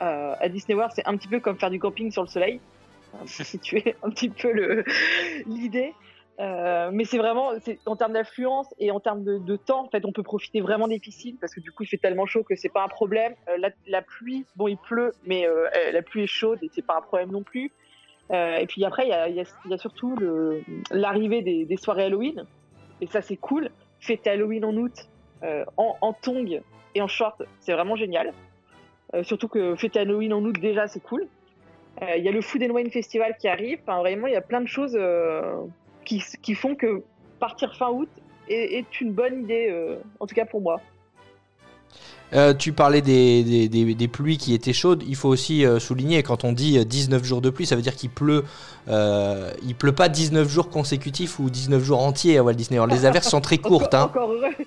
[0.00, 2.60] à Disney World, c'est un petit peu comme faire du camping sur le soleil,
[3.12, 4.84] pour situer un petit peu le
[5.46, 5.94] l'idée.
[6.40, 9.88] Euh, mais c'est vraiment, c'est en termes d'affluence et en termes de, de temps, en
[9.88, 12.42] fait, on peut profiter vraiment des piscines parce que du coup, il fait tellement chaud
[12.42, 13.34] que c'est pas un problème.
[13.48, 16.84] Euh, la, la pluie, bon, il pleut, mais euh, la pluie est chaude et c'est
[16.84, 17.70] pas un problème non plus.
[18.30, 20.16] Euh, et puis après, il y a, surtout
[20.90, 22.46] l'arrivée des, soirées Halloween.
[23.00, 23.70] Et ça, c'est cool.
[24.00, 25.08] Fêter Halloween en août,
[25.42, 26.60] euh, en, en tongs
[26.94, 28.32] et en short, c'est vraiment génial.
[29.14, 31.26] Euh, surtout que fêter Halloween en août, déjà, c'est cool.
[32.00, 33.78] Il y a le Food and Wine Festival qui arrive.
[33.82, 34.98] Enfin, vraiment, il y a plein de choses
[36.04, 37.02] qui, font que
[37.38, 38.08] partir fin août
[38.48, 40.80] est, une bonne idée, en tout cas pour moi.
[42.34, 45.02] Euh, tu parlais des, des, des- des pluies qui étaient chaudes.
[45.06, 47.82] Il faut aussi euh, souligner, quand on dit euh, 19 jours de pluie, ça veut
[47.82, 48.44] dire qu'il pleut.
[48.88, 52.94] euh, il pleut pas 19 jours consécutifs ou 19 jours entiers à Walt Disney World.
[52.94, 53.92] Les averses sont très courtes.
[53.94, 54.10] Hein.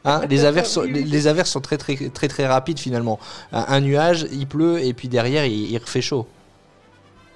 [0.04, 1.10] Hein, les, averses sont, Oui, les, oui.
[1.10, 3.20] les averses sont très très très très rapides finalement.
[3.52, 6.28] Un, nuage, il pleut et puis derrière il, il refait chaud.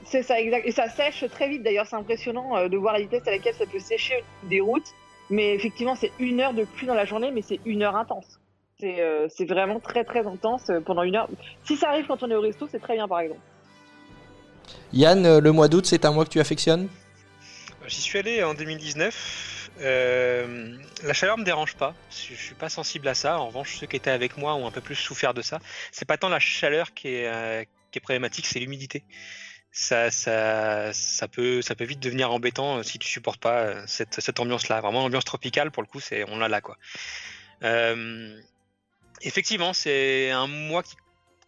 [0.05, 0.65] C'est ça, exact.
[0.67, 1.61] Et ça sèche très vite.
[1.63, 4.87] D'ailleurs, c'est impressionnant euh, de voir la vitesse à laquelle ça peut sécher des routes.
[5.29, 8.38] Mais effectivement, c'est une heure de pluie dans la journée, mais c'est une heure intense.
[8.79, 11.27] C'est euh, c'est vraiment très très intense euh, pendant une heure.
[11.65, 13.41] Si ça arrive quand on est au resto, c'est très bien par exemple.
[14.93, 16.87] Yann, euh, le mois d'août, c'est un mois que tu affectionnes?
[17.87, 19.71] J'y suis allé en 2019.
[19.81, 21.93] euh, la chaleur me dérange pas.
[22.09, 23.39] Je je suis pas sensible à ça.
[23.39, 25.59] En revanche, ceux qui étaient avec moi ont un peu plus souffert de ça.
[25.91, 29.03] C'est pas tant la chaleur qui est, euh, qui est problématique, c'est l'humidité.
[29.71, 34.39] Ça, ça, ça peut, ça peut vite devenir embêtant si tu supportes pas cette, cette
[34.39, 34.81] ambiance-là.
[34.81, 36.77] Vraiment, ambiance tropicale pour le coup, c'est on l'a là quoi.
[37.63, 38.39] Euh,
[39.21, 40.95] effectivement, c'est un mois qui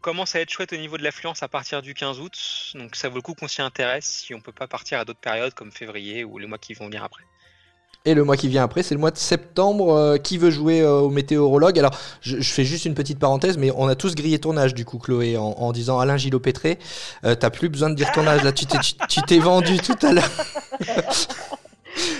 [0.01, 2.38] commence à être chouette au niveau de l'affluence à partir du 15 août.
[2.75, 5.19] Donc ça vaut le coup qu'on s'y intéresse si on peut pas partir à d'autres
[5.19, 7.23] périodes comme février ou les mois qui vont venir après.
[8.03, 9.93] Et le mois qui vient après, c'est le mois de septembre.
[9.93, 11.77] Euh, qui veut jouer euh, au météorologue?
[11.77, 14.73] Alors, je, je fais juste une petite parenthèse, mais on a tous grillé ton âge,
[14.73, 16.79] du coup, Chloé, en, en disant Alain Gillot-Pétré.
[17.25, 19.77] Euh, T'as plus besoin de dire ton âge, là, tu t'es tu- tu t'es vendu
[19.77, 20.31] tout à l'heure.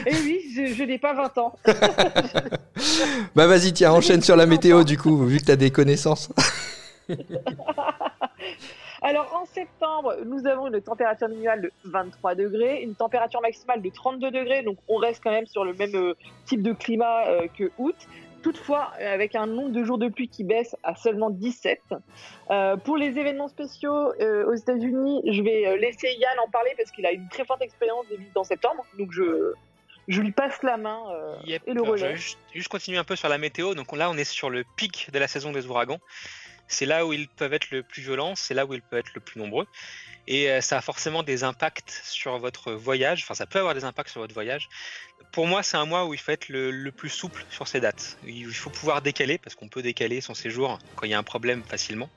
[0.06, 1.56] Et oui, je, je n'ai pas 20 ans.
[3.36, 6.30] Bah vas-y, tiens, enchaîne sur la météo, du coup, vu que t'as des connaissances.
[9.04, 13.90] Alors en septembre, nous avons une température minimale de 23 degrés, une température maximale de
[13.90, 16.14] 32 degrés, donc on reste quand même sur le même euh,
[16.46, 17.96] type de climat euh, que août.
[18.44, 21.80] Toutefois, avec un nombre de jours de pluie qui baisse à seulement 17.
[22.50, 24.14] Euh, pour les événements spéciaux
[24.48, 28.08] aux États-Unis, je vais laisser Yann en parler parce qu'il a une très forte expérience
[28.08, 28.84] des visites en septembre.
[28.98, 29.54] Donc je,
[30.08, 31.64] je lui passe la main euh, Yep.
[31.68, 32.14] et le Alors, je relais.
[32.14, 33.74] vais juste, juste continuer un peu sur la météo.
[33.76, 36.00] Donc là, on est sur le pic de la saison des ouragans.
[36.68, 39.14] C'est là où ils peuvent être le plus violents, c'est là où ils peuvent être
[39.14, 39.68] le plus nombreux.
[40.28, 43.24] Et euh, ça a forcément des impacts sur votre voyage.
[43.24, 44.70] Enfin, ça peut avoir des impacts sur votre voyage.
[45.34, 47.80] Pour moi, c'est un mois où il faut être le, le plus souple sur ces
[47.82, 48.18] dates.
[48.24, 51.24] Il faut pouvoir décaler, parce qu'on peut décaler son séjour quand il y a un
[51.24, 52.10] problème facilement.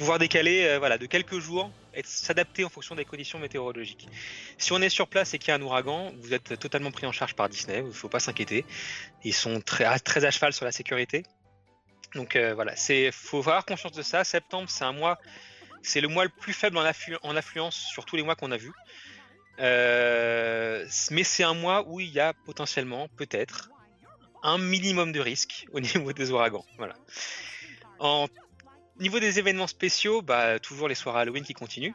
[0.00, 4.08] Pouvoir décaler euh, de quelques jours et s'adapter en fonction des conditions météorologiques.
[4.56, 7.04] Si on est sur place et qu'il y a un ouragan, vous êtes totalement pris
[7.04, 8.64] en charge par Disney, il ne faut pas s'inquiéter.
[9.24, 11.22] Ils sont très, à cheval sur la sécurité.
[12.14, 14.24] Donc euh, voilà, c'est faut avoir conscience de ça.
[14.24, 15.18] Septembre, c'est un mois,
[15.82, 16.84] c'est le mois le plus faible en,
[17.22, 18.72] en affluence sur tous les mois qu'on a vus.
[19.58, 23.68] Euh, mais c'est un mois où il y a potentiellement, peut-être,
[24.42, 26.64] un minimum de risque au niveau des ouragans.
[26.78, 26.96] Voilà.
[27.98, 28.28] En
[29.00, 31.94] niveau des événements spéciaux, bah, toujours les soirées Halloween qui continuent.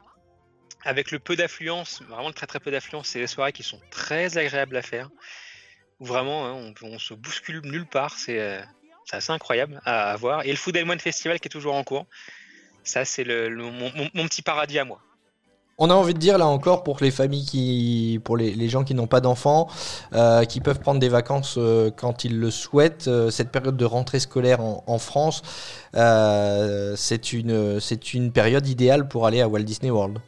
[0.84, 3.80] Avec le peu d'affluence, vraiment le très très peu d'affluence, c'est des soirées qui sont
[3.90, 5.10] très agréables à faire.
[6.00, 8.18] vraiment, hein, on, se bouscule nulle part.
[8.18, 8.62] C'est euh,
[9.12, 10.46] assez incroyable à, voir.
[10.46, 12.06] Et le Food One Festival qui est toujours en cours.
[12.84, 15.02] Ça, c'est mon, petit paradis à moi.
[15.78, 18.94] On a envie de dire là encore pour les familles qui, pour les, gens qui
[18.94, 19.68] n'ont pas d'enfants,
[20.14, 23.10] euh, qui peuvent prendre des vacances euh, quand ils le souhaitent.
[23.10, 25.42] Euh, cette période de rentrée scolaire en, France,
[25.94, 27.80] c'est une,
[28.14, 30.20] une période idéale pour aller à Walt Disney World.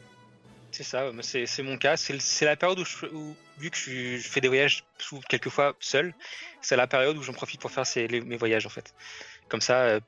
[0.70, 1.96] C'est ça, c'est mon cas.
[1.96, 4.84] C'est la période où, vu que je, fais des voyages
[5.30, 6.12] quelquefois seul,
[6.60, 8.92] c'est la période où j'en profite pour faire mes voyages en fait.
[9.48, 9.98] Comme ça,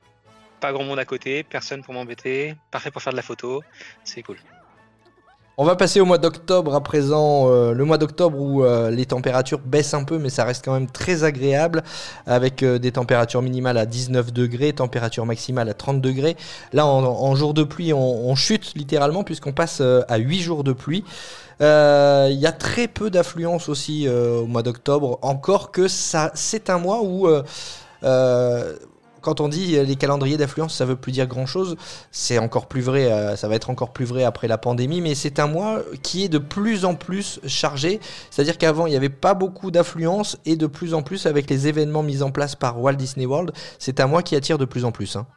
[0.59, 3.63] pas grand monde à côté, personne pour m'embêter, parfait pour faire de la photo,
[4.03, 4.37] c'est cool.
[5.57, 9.05] On va passer au mois d'octobre à présent, euh, le mois d'octobre où euh, les
[9.05, 11.83] températures baissent un peu, mais ça reste quand même très agréable,
[12.25, 16.35] avec des températures minimales à 19 degrés, température maximale à 30 degrés.
[16.73, 21.03] Là, en, jour de pluie, on, chute littéralement puisqu'on passe à 8 jours de pluie.
[21.61, 26.31] Euh, il y a très peu d'affluence aussi euh, au mois d'octobre, encore que ça,
[26.33, 28.75] c'est un mois où euh,
[29.21, 31.77] quand on dit les calendriers d'affluence, ça veut plus dire grand chose.
[32.11, 35.39] C'est encore plus vrai, ça va être encore plus vrai après la pandémie, mais c'est
[35.39, 37.99] un mois qui est de plus en plus chargé.
[38.29, 41.67] C'est-à-dire qu'avant, il n'y avait pas beaucoup d'affluence et de plus en plus avec les
[41.67, 44.85] événements mis en place par Walt Disney World, c'est un mois qui attire de plus
[44.85, 45.15] en plus.
[45.15, 45.27] Hein.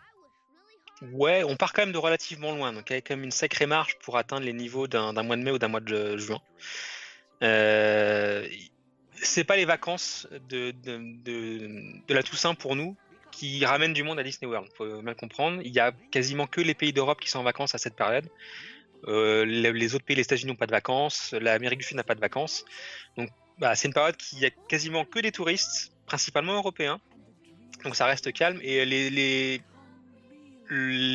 [1.13, 3.99] Ouais, on part quand même de relativement loin, donc avec quand même une sacrée marge
[4.03, 6.41] pour atteindre les niveaux d'un mois de mai ou d'un mois de juin.
[7.43, 8.47] Euh,
[9.17, 10.73] c'est pas les vacances de,
[12.09, 12.97] la Toussaint pour nous
[13.37, 14.71] qui ramènent du monde à Disney World.
[14.77, 15.61] Faut bien comprendre.
[15.65, 18.29] Il y a quasiment que les pays d'Europe qui sont en vacances à cette période.
[19.07, 22.15] Euh, les, autres pays, les États-Unis n'ont pas de vacances, l'Amérique du Sud n'a pas
[22.15, 22.65] de vacances.
[23.19, 27.01] Donc, bah, c'est une période qui y a quasiment que des touristes, principalement européens.
[27.85, 29.61] Donc, ça reste calme et les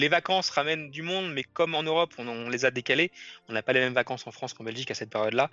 [0.10, 3.12] vacances ramènent du monde, mais comme en Europe, on, les a décalées,
[3.48, 5.50] on n'a pas les mêmes vacances en France qu'en Belgique à cette période-là.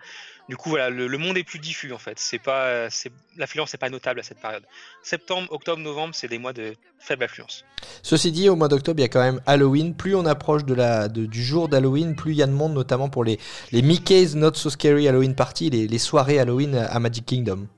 [0.48, 2.18] Du coup, voilà, le, monde est plus diffus en fait.
[2.18, 2.88] C'est pas,
[3.36, 4.64] l'affluence n'est pas notable à cette période.
[5.02, 7.64] Septembre, octobre, novembre, c'est des mois de faible affluence.
[8.02, 9.94] Ceci dit, au mois d'octobre, il y a quand même Halloween.
[9.94, 13.38] Plus on approche du jour d'Halloween, plus il y a de monde, notamment pour les,
[13.72, 17.68] les Mickey's Not So Scary Halloween Party, les soirées Halloween à Magic Kingdom.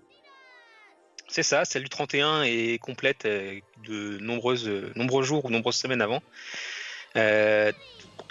[1.29, 5.77] C'est ça, celle du 31 est complète euh, de nombreuses, euh, nombreux jours ou nombreuses
[5.77, 6.23] semaines avant.
[7.17, 7.71] Euh,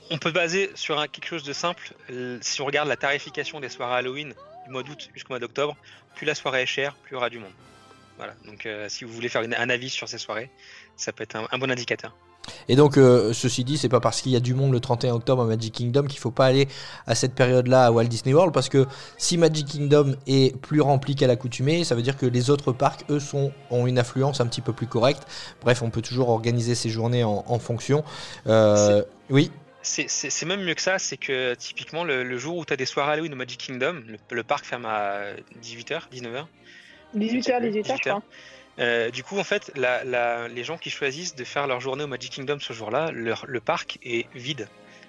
[0.09, 1.93] on peut baser sur quelque chose de simple.
[2.41, 4.33] Si on regarde la tarification des soirées Halloween
[4.65, 5.75] du mois d'août jusqu'au mois d'octobre,
[6.15, 7.51] plus la soirée est chère, plus il y aura du monde.
[8.15, 10.49] Voilà, donc si vous voulez faire un avis sur ces soirées,
[10.95, 12.15] ça peut être un bon indicateur.
[12.69, 15.13] Et donc, euh, ceci dit, c'est pas parce qu'il y a du monde le 31
[15.13, 16.67] octobre à Magic Kingdom qu'il faut pas aller
[17.05, 18.85] à cette période-là à Walt Disney World, parce que
[19.17, 23.03] si Magic Kingdom est plus rempli qu'à l'accoutumée, ça veut dire que les autres parcs,
[23.09, 25.23] eux, sont, ont une affluence un petit peu plus correcte.
[25.61, 28.03] Bref, on peut toujours organiser ces journées en, fonction.
[28.47, 29.51] Euh, oui.
[29.81, 33.13] C'est même mieux que ça, c'est que typiquement le, jour où tu as des soirées
[33.13, 36.45] Halloween au Magic Kingdom, le, parc ferme à 18h, 19h.
[37.15, 38.21] 18h, 18h, je crois.
[38.79, 42.33] Euh, du coup, en fait, les gens qui choisissent de faire leur journée au Magic
[42.33, 44.67] Kingdom ce jour-là, le parc est vide.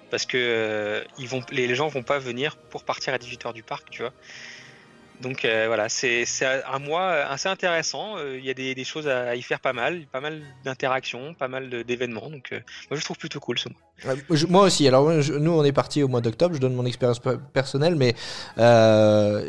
[0.09, 1.03] Parce que euh,
[1.51, 4.11] les, les, gens vont pas venir pour partir à 18h du parc, tu vois.
[5.21, 8.17] Donc euh, voilà, c'est un mois assez intéressant.
[8.25, 11.83] Il y a des, choses à y faire pas mal, pas mal d'interactions, pas mal
[11.83, 12.29] d'événements.
[12.29, 12.51] Donc
[12.89, 13.88] moi je trouve plutôt cool ce mois.
[14.49, 14.87] Moi aussi.
[14.87, 16.55] Alors nous on est parti au mois d'octobre.
[16.55, 17.19] Je donne mon expérience
[17.53, 18.15] personnelle, mais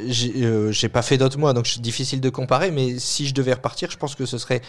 [0.08, 2.70] j'ai pas fait d'autres mois, donc c'est difficile de comparer.
[2.70, 4.62] Mais si je devais repartir, je pense que ce serait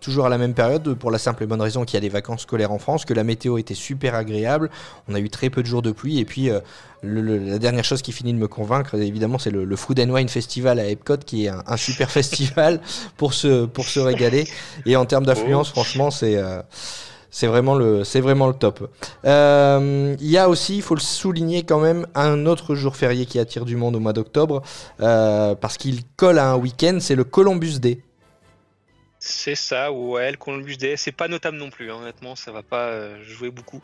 [0.00, 2.08] toujours à la même période pour la simple et bonne raison qu'il y a des
[2.08, 4.70] vacances scolaires en France, que la météo était super agréable.
[5.08, 6.50] On a eu très peu de jours de pluie et puis
[7.02, 10.78] la dernière chose qui finit de me convaincre, évidemment, c'est le, Food and Wine Festival
[10.78, 12.80] à Epcot, qui est un, super festival
[13.16, 14.48] pour se, pour se régaler.
[14.86, 16.60] Et en termes d'affluence, franchement, c'est euh,
[17.36, 18.90] c'est vraiment le top.
[19.26, 23.26] Euh, il y a aussi, il faut le souligner quand même, un autre jour férié
[23.26, 24.62] qui attire du monde au mois d'octobre,
[25.02, 27.98] euh, parce qu'il colle à un week-end, c'est le Columbus Day.
[29.28, 32.62] C'est ça, ouais, le Columbus Day, c'est pas notable non plus, hein, honnêtement, ça va
[32.62, 33.80] pas euh, jouer beaucoup.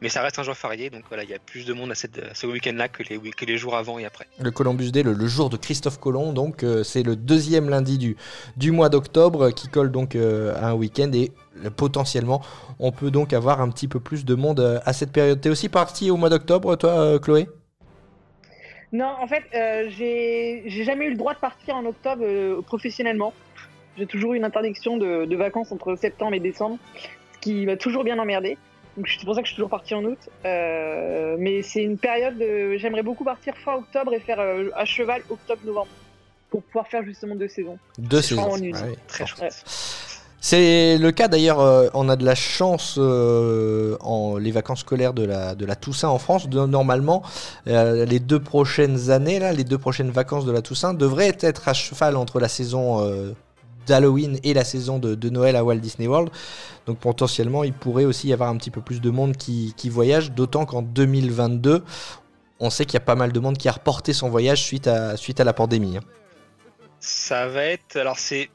[0.00, 1.94] Mais ça reste un jour férié, donc voilà, il y a plus de monde à,
[1.94, 4.26] cette, à ce week-end-là que les, que les jours avant et après.
[4.40, 7.98] Le Columbus Day, le, le jour de Christophe Colomb, donc euh, c'est le deuxième lundi
[7.98, 8.16] du,
[8.56, 11.32] du mois d'octobre qui colle donc euh, à un week-end et
[11.64, 12.40] euh, potentiellement
[12.78, 15.38] on peut donc avoir un petit peu plus de monde euh, à cette période.
[15.38, 17.46] T'es aussi parti au mois d'octobre, toi, euh, Chloé?
[18.90, 22.62] Non, en fait, euh, j'ai j'ai jamais eu le droit de partir en octobre euh,
[22.62, 23.34] professionnellement.
[23.98, 26.78] J'ai toujours eu une interdiction de, de vacances entre septembre et décembre,
[27.34, 28.56] ce qui m'a toujours bien emmerdé.
[28.96, 30.18] Donc c'est pour ça que je suis toujours parti en août.
[30.44, 34.84] Euh, mais c'est une période, de- j'aimerais beaucoup partir fin octobre et faire euh, à
[34.84, 35.88] cheval octobre-novembre
[36.50, 37.78] pour pouvoir faire justement deux saisons.
[37.98, 38.42] Deux saisons.
[38.42, 38.74] vraiment nul.
[38.76, 38.94] Ah oui.
[39.06, 39.64] Très chouette.
[40.40, 45.12] C'est le cas d'ailleurs, euh, on a de la chance euh, en les vacances scolaires
[45.12, 46.48] de la, de la Toussaint en France.
[46.48, 47.22] De- normalement,
[47.66, 51.68] euh, les deux prochaines années, là, les deux prochaines vacances de la Toussaint devraient être
[51.68, 53.00] à cheval entre la saison
[53.88, 56.30] d'Halloween et la saison de, de Noël à Walt Disney World.
[56.86, 60.30] Donc potentiellement, il pourrait aussi y avoir un petit peu plus de monde qui, voyage,
[60.32, 61.82] d'autant qu'en 2022,
[62.60, 64.86] on sait qu'il y a pas mal de monde qui a reporté son voyage suite
[64.86, 65.96] à, suite à la pandémie.
[65.96, 66.04] hein.
[67.00, 67.96] Ça va être.
[67.96, 68.50] Alors, c'est.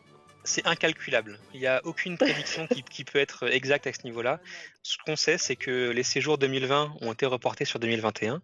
[0.45, 1.39] C'est incalculable.
[1.53, 4.41] Il n'y a aucune prédiction qui, qui peut être exacte à ce niveau-là.
[4.81, 8.41] Ce qu'on sait, c'est que les séjours 2020 ont été reportés sur 2021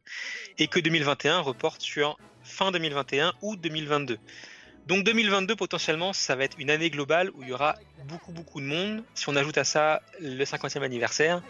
[0.60, 4.18] et que 2021 reporte sur fin 2021 ou 2022.
[4.90, 7.76] Donc 2022, potentiellement, ça va être une année globale où il y aura
[8.10, 9.04] beaucoup, beaucoup de monde.
[9.14, 11.44] Si on ajoute à ça le 50e anniversaire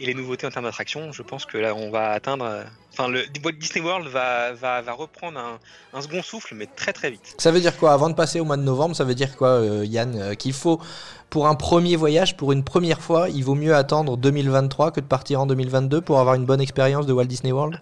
[0.00, 2.46] et les nouveautés en termes d'attraction, je pense que là, on va atteindre.
[2.46, 5.58] euh, Enfin, le Disney World va, reprendre un,
[5.92, 7.34] un second souffle, mais très, très vite.
[7.36, 7.92] Ça veut dire quoi?
[7.92, 10.54] Avant de passer au mois de novembre, ça veut dire quoi, euh, Yann euh, Qu'il
[10.54, 10.80] faut,
[11.28, 15.06] pour un premier voyage, pour une première fois, il vaut mieux attendre 2023 que de
[15.06, 17.80] partir en 2022 pour avoir une bonne expérience de Walt Disney World?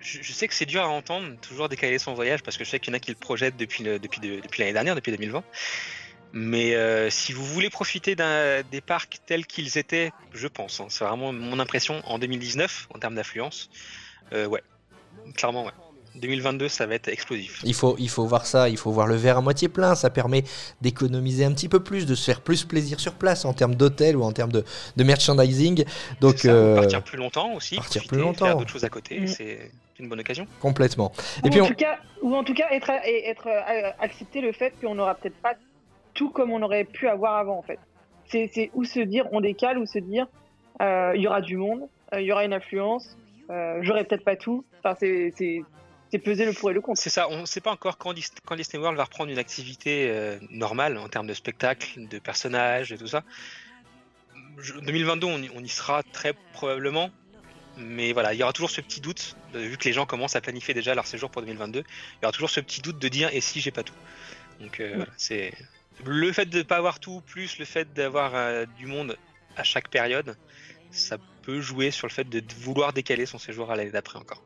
[0.00, 2.78] Je, sais que c'est dur à entendre, toujours décaler son voyage, parce que je sais
[2.80, 5.42] qu'il y en a qui le projettent depuis, depuis, de- depuis l'année dernière, depuis 2020.
[6.32, 11.04] Mais euh, si vous voulez profiter des parcs tels qu'ils étaient, je pense, hein, c'est
[11.04, 13.70] vraiment mon impression en 2019 en termes d'affluence,
[14.32, 14.62] euh, ouais,
[15.34, 15.72] clairement ouais.
[16.18, 17.60] 2022, ça va être explosif.
[17.64, 19.94] il faut, il faut voir ça, il faut voir le verre à moitié plein.
[19.94, 20.44] Ça permet
[20.80, 24.16] d'économiser un petit peu plus, de se faire plus plaisir sur place en termes d'hôtel
[24.16, 24.64] ou en termes de,
[24.96, 25.84] de merchandising.
[26.20, 28.46] Donc, ça, euh, partir plus longtemps aussi, partir profiter, plus longtemps.
[28.46, 29.26] faire d'autres choses à côté, Mm.
[29.28, 30.46] c'est une bonne occasion.
[30.60, 31.12] complètement.
[31.42, 31.68] Ou, Et puis, en on...
[31.68, 32.90] tout cas, ou en tout cas être,
[33.46, 35.54] euh, accepter le fait qu'on n'aura peut-être pas
[36.14, 37.78] tout comme on aurait pu avoir avant en fait.
[38.26, 40.26] C'est ou se dire on décale ou se dire
[40.82, 43.16] euh, il y aura du monde, euh, il y aura une affluence,
[43.50, 44.64] euh, j'aurai peut-être pas tout.
[44.82, 45.62] Enfin c'est
[46.10, 47.00] c'est peser le pour et le contre.
[47.00, 49.38] C'est ça, on ne sait pas encore quand, Dis- quand Disney World va reprendre une
[49.38, 53.24] activité euh, normale en termes de spectacle, de personnages, de tout ça.
[54.58, 57.10] Je- 2022, on y, on y sera très probablement,
[57.76, 60.36] mais voilà, il y aura toujours ce petit doute, euh, vu que les gens commencent
[60.36, 63.08] à planifier déjà leur séjour pour 2022, il y aura toujours ce petit doute de
[63.08, 63.94] dire et si j'ai pas tout?
[64.60, 65.52] Donc euh, c'est
[66.04, 69.16] le fait de ne pas avoir tout, plus le fait d'avoir euh, du monde
[69.56, 70.36] à chaque période,
[70.90, 74.42] ça peut jouer sur le fait de vouloir décaler son séjour à l'année d'après encore.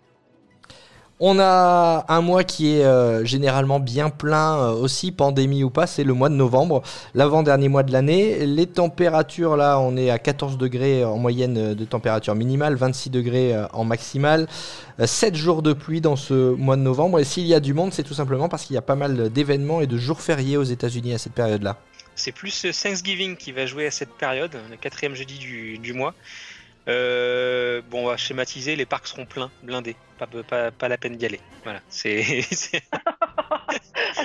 [1.24, 5.86] On a un mois qui est euh, généralement bien plein euh, aussi, pandémie ou pas,
[5.86, 6.82] c'est le mois de novembre,
[7.14, 8.44] l'avant-dernier mois de l'année.
[8.44, 13.10] Les températures, là, on est à 14 degrés en moyenne euh, de température minimale, 26
[13.10, 14.48] degrés en maximale,
[14.98, 17.20] 7 jours de pluie dans ce mois de novembre.
[17.20, 19.30] Et s'il y a du monde, c'est tout simplement parce qu'il y a pas mal
[19.30, 21.78] d'événements et de jours fériés aux États-Unis à cette période-là.
[22.16, 25.38] C'est plus Thanksgiving qui va jouer à cette période, le quatrième jeudi
[25.78, 26.14] du mois.
[26.88, 29.96] Euh, bon, on va schématiser, les parcs seront pleins, blindés.
[30.18, 31.40] Pas, pas, pas la peine d'y aller.
[31.64, 32.82] Voilà, c'est, c'est-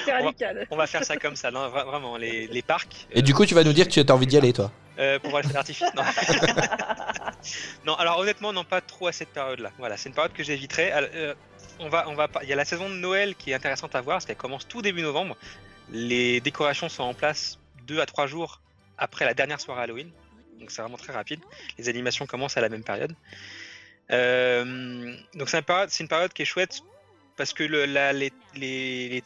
[0.10, 0.68] Ah, radical.
[0.72, 2.18] on va faire ça comme ça, non, vraiment.
[2.18, 3.08] Les, les parcs.
[3.12, 4.72] Et du coup, tu vas nous dire que tu as envie d'y aller, toi.
[5.00, 6.04] Euh, pour voir d'artifice Non.
[7.86, 9.72] non, alors honnêtement, non, pas trop à cette période-là.
[9.78, 10.92] Voilà, c'est une période que j'éviterai.
[10.94, 11.34] Euh,
[11.80, 13.96] on va, on va, pas- il y a la saison de Noël qui est intéressante
[13.96, 15.36] à voir parce qu'elle commence tout début novembre.
[15.92, 18.62] Les décorations sont en place deux à trois jours
[18.98, 20.10] après la dernière soirée Halloween,
[20.60, 21.40] donc c'est vraiment très rapide.
[21.78, 23.14] Les animations commencent à la même période.
[24.12, 25.58] Euh, donc c'est
[26.00, 26.82] une période, qui est chouette
[27.36, 29.24] parce que le, la, les, les,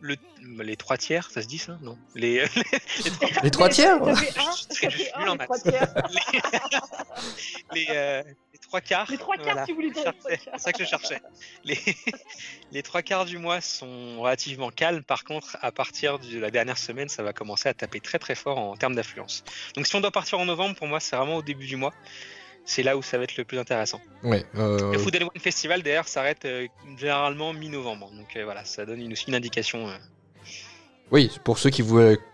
[0.00, 0.16] le-
[0.62, 1.98] les trois tiers, ça se dit ça Non?
[2.14, 2.44] Les,
[3.04, 3.98] les trois Les trois tiers
[4.82, 5.48] Je suis- nul en maths.
[7.72, 9.10] les, euh, les trois quarts.
[9.10, 9.64] Les trois quarts, voilà.
[9.66, 10.12] si vous voulez dire.
[10.28, 11.20] C'est ça que je cherchais.
[11.64, 11.78] Les,
[12.72, 15.02] les trois quarts du mois sont relativement calmes.
[15.02, 18.34] Par contre, à partir de la dernière semaine, ça va commencer à taper très très
[18.34, 19.44] fort en termes d'affluence.
[19.76, 21.92] Donc si on doit partir en novembre, pour moi, c'est vraiment au début du mois.
[22.70, 24.00] C'est là où ça va être le plus intéressant.
[24.22, 24.44] Ouais.
[24.56, 28.12] euh, Le Food and Wine Festival, d'ailleurs, s'arrête euh, généralement mi-novembre.
[28.16, 29.88] Donc euh, voilà, ça donne une, aussi une indication.
[31.10, 31.82] Oui, pour ceux qui,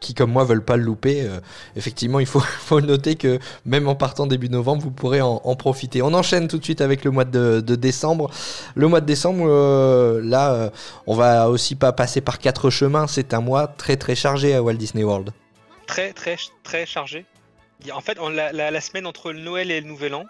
[0.00, 1.26] qui comme moi veulent pas le louper,
[1.74, 5.56] effectivement, il faut, faut noter que même en partant début novembre, vous pourrez en, en
[5.56, 6.02] profiter.
[6.02, 8.30] On enchaîne tout de suite avec le mois de, de décembre.
[8.74, 9.46] Le mois de décembre,
[10.22, 10.70] là,
[11.06, 13.06] on va aussi pas passer par quatre chemins.
[13.06, 15.30] C'est un mois très très chargé à Walt Disney World.
[15.86, 17.24] très très très chargé.
[17.92, 20.26] En fait, la, la, semaine entre le Noël et le Nouvel An,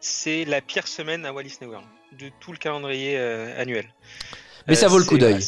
[0.00, 3.92] c'est la pire semaine à Walt Disney World de tout le calendrier euh, annuel.
[4.66, 5.44] Mais ça vaut le coup d'œil.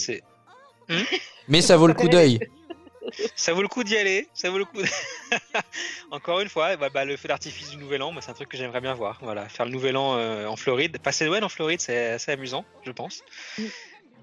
[0.88, 1.02] Hmm
[1.48, 2.40] Mais ça vaut le coup d'œil.
[3.36, 4.80] ça vaut le coup d'y aller, ça vaut le coup.
[6.10, 8.56] Encore une fois, bah, bah, le feu d'artifice du Nouvel An, c'est un truc que
[8.56, 9.18] j'aimerais bien voir.
[9.22, 12.64] Voilà, faire le Nouvel An euh, en Floride, passer Noël en Floride, c'est assez amusant,
[12.84, 13.22] je pense.
[13.58, 13.64] Mm.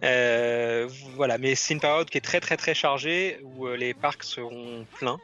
[0.04, 3.94] Euh, voilà, mais c'est une période qui est très très très chargée où euh, les
[3.94, 5.20] parcs seront pleins.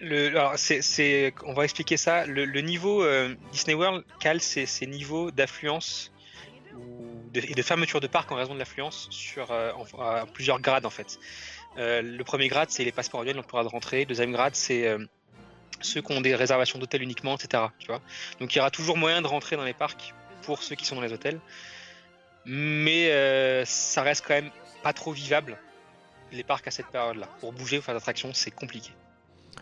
[0.00, 2.26] Le, alors c'est, on va expliquer ça.
[2.26, 3.04] Le, niveau
[3.52, 6.12] Disney World cale ses, niveaux d'affluence
[7.34, 11.18] et de fermeture de parc en raison de l'affluence sur en, plusieurs grades en fait.
[11.78, 14.00] Euh, le premier grade, c'est les passeports annuels, rentrer.
[14.00, 14.98] Le deuxième grade, c'est euh,
[15.80, 17.64] ceux qui ont des réservations d'hôtels uniquement, etc.
[17.78, 18.00] Tu vois
[18.40, 20.96] Donc il y aura toujours moyen de rentrer dans les parcs pour ceux qui sont
[20.96, 21.40] dans les hôtels.
[22.44, 24.50] Mais euh, ça reste quand même
[24.82, 25.58] pas trop vivable,
[26.32, 27.28] les parcs à cette période-là.
[27.40, 28.90] Pour bouger ou faire d'attractions, c'est compliqué.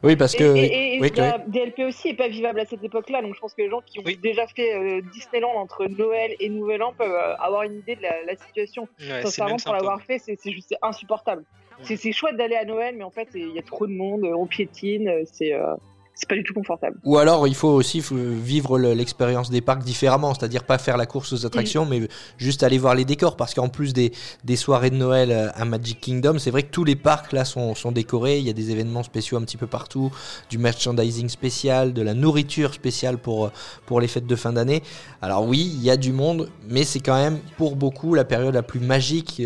[0.03, 0.57] Oui, parce que.
[0.57, 1.01] Et,
[1.49, 3.99] DLP aussi est pas vivable à cette époque-là, donc je pense que les gens qui
[3.99, 8.37] ont déjà fait Disneyland entre Noël et Nouvel An peuvent avoir une idée de la,
[8.37, 8.89] situation.
[9.01, 11.45] Ouais, Sincèrement, pour l'avoir fait, c'est juste insupportable.
[11.83, 14.47] C'est chouette d'aller à Noël, mais en fait, il y a trop de monde, on
[14.47, 15.75] piétine, c'est euh,
[16.19, 16.99] c'est pas du tout confortable.
[17.05, 21.33] Ou alors, il faut aussi vivre l'expérience des parcs différemment, c'est-à-dire pas faire la course
[21.33, 24.11] aux attractions, mais juste aller voir les décors, parce qu'en plus des,
[24.43, 27.45] des, soirées de Noël euh, à Magic Kingdom, c'est vrai que tous les parcs là
[27.45, 30.11] sont, sont, décorés, il y a des événements spéciaux un petit peu partout,
[30.51, 33.53] du merchandising spécial, de la nourriture spéciale pour, euh,
[33.87, 34.83] pour les fêtes de fin d'année.
[35.23, 38.55] Alors oui, il y a du monde, mais c'est quand même pour beaucoup la période
[38.55, 39.41] la plus magique,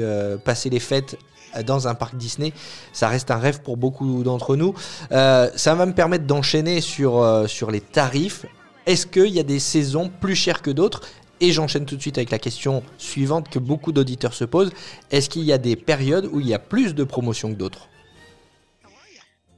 [0.45, 1.19] passer les fêtes
[1.65, 2.53] dans un parc Disney.
[2.93, 4.75] Ça reste un rêve pour beaucoup d'entre nous.
[5.11, 8.47] Euh, ça va me permettre d'enchaîner sur, euh, sur les tarifs.
[8.87, 11.03] Est-ce qu'il y a des saisons plus chères que d'autres?
[11.41, 14.73] Et j'enchaîne tout de suite avec la question suivante que beaucoup d'auditeurs se posent.
[15.11, 17.89] Est-ce qu'il y a des périodes où il y a plus de promotions que d'autres?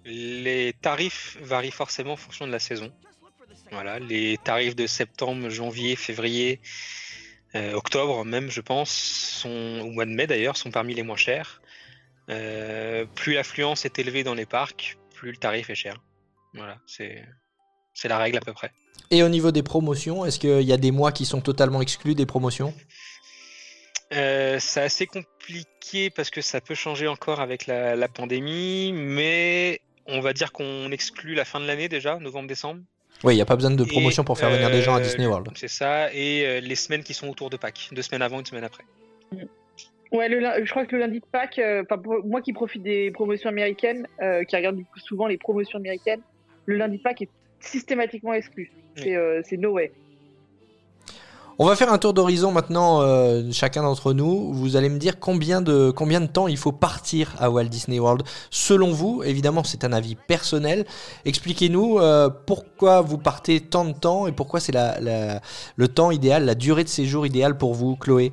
[0.07, 2.91] Les tarifs varient forcément en fonction de la saison.
[3.71, 6.61] Voilà, les tarifs de septembre, janvier, février,
[7.55, 11.17] euh, octobre même, je pense, sont, au mois de mai d'ailleurs, sont parmi les moins
[11.17, 11.61] chers.
[12.31, 16.01] Euh, plus l'affluence est élevée dans les parcs, plus le tarif est cher.
[16.55, 17.25] Voilà, c'est
[17.93, 18.73] c'est la règle à peu près.
[19.11, 22.15] Et au niveau des promotions, est-ce qu'il y a des mois qui sont totalement exclus
[22.15, 22.75] des promotions?
[24.13, 30.21] Euh, C'est assez compliqué parce que ça peut changer encore avec la, pandémie, mais on
[30.21, 32.81] va dire qu'on exclut la fin de l'année déjà, novembre-décembre.
[33.23, 35.27] Oui, il n'y a pas besoin de promotion pour faire venir des gens à Disney
[35.27, 35.51] World.
[35.55, 38.65] C'est ça, et les semaines qui sont autour de Pâques, deux semaines avant, une semaine
[38.65, 38.85] après.
[40.13, 41.83] Ouais, je crois que le lundi de Pâques, euh,
[42.25, 46.21] moi qui profite des promotions américaines, euh, qui regarde du coup souvent les promotions américaines,
[46.67, 48.71] le lundi de Pâques est systématiquement exclu.
[49.05, 49.93] Euh, c'est no way.
[51.59, 53.01] On va faire un tour d'horizon maintenant,
[53.53, 54.53] chacun d'entre nous.
[54.53, 58.01] Vous allez me dire combien de, combien de temps il faut partir à Walt Disney
[58.01, 58.25] World.
[58.51, 60.85] Selon vous, évidemment, c'est un avis personnel.
[61.25, 62.01] Expliquez-nous
[62.45, 66.89] pourquoi vous partez tant de temps et pourquoi c'est le temps idéal, la durée de
[66.89, 68.33] séjour idéale pour vous, Chloé?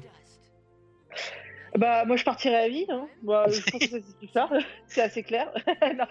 [1.78, 2.86] Bah, moi, je partirais à vie.
[2.90, 3.08] Hein.
[3.24, 4.50] Bah, je pense que c'est ça.
[4.88, 5.52] c'est assez clair.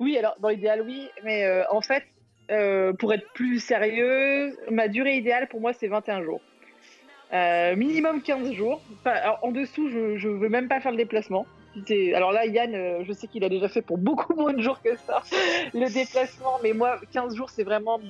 [0.00, 1.08] Oui, alors, dans l'idéal, oui.
[1.24, 2.04] Mais euh, en fait,
[2.50, 6.40] euh, pour être plus sérieux, ma durée idéale pour moi, c'est 21 jours.
[7.32, 8.80] Euh, minimum 15 jours.
[9.04, 11.46] alors, en dessous, je ne veux même pas faire le déplacement.
[12.14, 14.96] Alors là, Yann, je sais qu'il a déjà fait pour beaucoup moins de jours que
[14.96, 15.22] ça
[15.74, 16.58] le déplacement.
[16.62, 18.00] Mais moi, 15 jours, c'est vraiment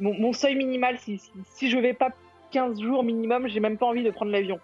[0.00, 0.98] mon, mon, seuil minimal.
[0.98, 2.10] Si, si, si je vais pas
[2.50, 4.58] 15 jours minimum, j'ai même pas envie de prendre l'avion.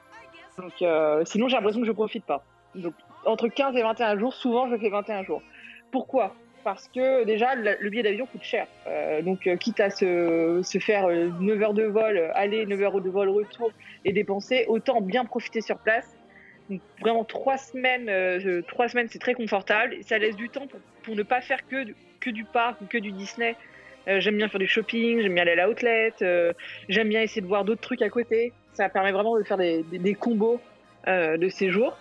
[0.82, 2.44] Euh, sinon, j'ai l'impression que je profite pas.
[2.74, 2.94] Donc,
[3.24, 5.42] entre 15 et 21 jours, souvent, je fais 21 jours.
[5.90, 6.34] Pourquoi?
[6.64, 8.66] Parce que déjà, le billet d'avion coûte cher.
[8.86, 13.00] Euh, donc, euh, quitte à se, se faire 9 heures de vol, aller, 9 heures
[13.00, 13.70] de vol, retour
[14.04, 16.16] et dépenser, autant bien profiter sur place.
[17.00, 19.96] Vraiment, 3 semaines, trois semaines c'est très confortable.
[20.02, 21.86] Ça laisse du temps pour, pour ne pas faire que,
[22.20, 23.56] que du parc ou que du Disney.
[24.06, 26.12] j'aime bien faire du shopping, j'aime bien aller à la outlet,
[26.90, 30.14] j'aime bien essayer de voir d'autres trucs à côté ça permet vraiment de faire des,
[30.14, 30.60] combos
[31.06, 31.96] euh, de séjour.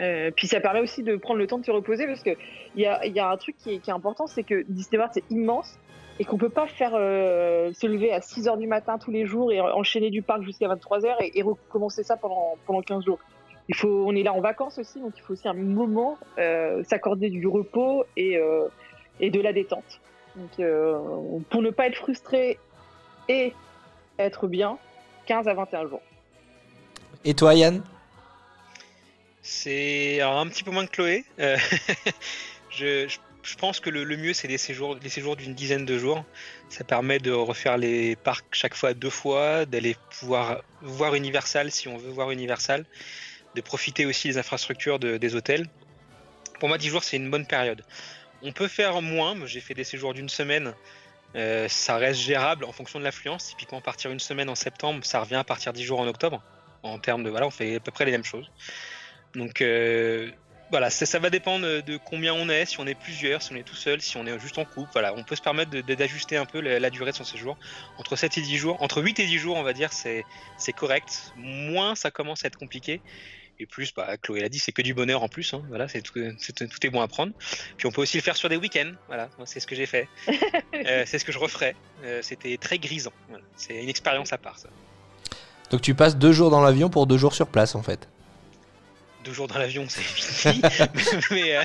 [0.00, 2.36] Euh, puis ça permet aussi de prendre le temps de se reposer parce qu'il
[2.76, 5.76] y a, y a un truc qui est, important, c'est que Disney World c'est immense
[6.20, 9.52] et qu'on peut pas euh, se lever à 6 h du matin tous les jours
[9.52, 13.18] et enchaîner du parc jusqu'à 23 h et, recommencer ça pendant, pendant 15 jours.
[13.68, 16.16] Il faut, on est là en vacances aussi, donc il faut aussi un moment
[16.84, 18.40] s'accorder du repos et,
[19.20, 20.00] et de la détente.
[20.36, 20.66] Donc,
[21.50, 22.58] pour ne pas être frustré
[23.28, 23.52] et
[24.18, 24.78] être bien,
[25.28, 26.02] 15 à 21 jours.
[27.24, 27.82] Et toi, Yann?
[29.42, 31.24] C'est un petit peu moins que Chloé.
[31.38, 31.58] Euh,
[32.70, 33.06] je,
[33.58, 36.24] pense que le, mieux, c'est des séjours, des séjours d'une dizaine de jours.
[36.70, 41.88] Ça permet de refaire les parcs chaque fois deux fois, d'aller pouvoir voir Universal si
[41.88, 42.86] on veut voir Universal,
[43.54, 45.66] de profiter aussi des infrastructures des hôtels.
[46.58, 47.84] Pour moi, 10 jours, c'est une bonne période.
[48.42, 50.74] On peut faire moins, mais j'ai fait des séjours d'une semaine.
[51.36, 53.46] Euh, ça reste gérable en fonction de l'affluence.
[53.46, 56.42] Typiquement, partir une semaine en septembre, ça revient à partir 10 jours en octobre.
[56.82, 58.50] En termes de voilà, on fait à peu près les mêmes choses.
[59.34, 60.30] Donc euh,
[60.70, 63.62] voilà, ça, va dépendre de combien on est, si on est plusieurs, si on est
[63.62, 64.90] tout seul, si on est juste en couple.
[64.92, 67.58] Voilà, on peut se permettre d'ajuster un peu la, la durée de son séjour.
[67.98, 70.24] Entre 7 et 10 jours, entre 8 et 10 jours, on va dire, c'est
[70.74, 71.32] correct.
[71.36, 73.00] Moins ça commence à être compliqué.
[73.60, 75.52] Et plus, bah, Chloé l'a dit, c'est que du bonheur en plus.
[75.52, 75.62] hein.
[75.68, 77.32] Voilà, c'est tout, c'est- tout est bon à prendre.
[77.76, 78.92] Puis on peut aussi le faire sur des week-ends.
[79.08, 80.08] Voilà, c'est ce que j'ai fait.
[80.86, 81.74] Euh, c'est ce que je referai.
[82.04, 83.12] Euh, C'était très grisant.
[83.28, 83.42] Voilà.
[83.56, 84.68] C'est une expérience à part, ça.
[85.70, 88.08] Donc tu passes deux jours dans l'avion pour deux jours sur place en fait.
[89.24, 90.62] Deux jours dans l'avion, c'est fini.
[91.32, 91.64] mais, euh,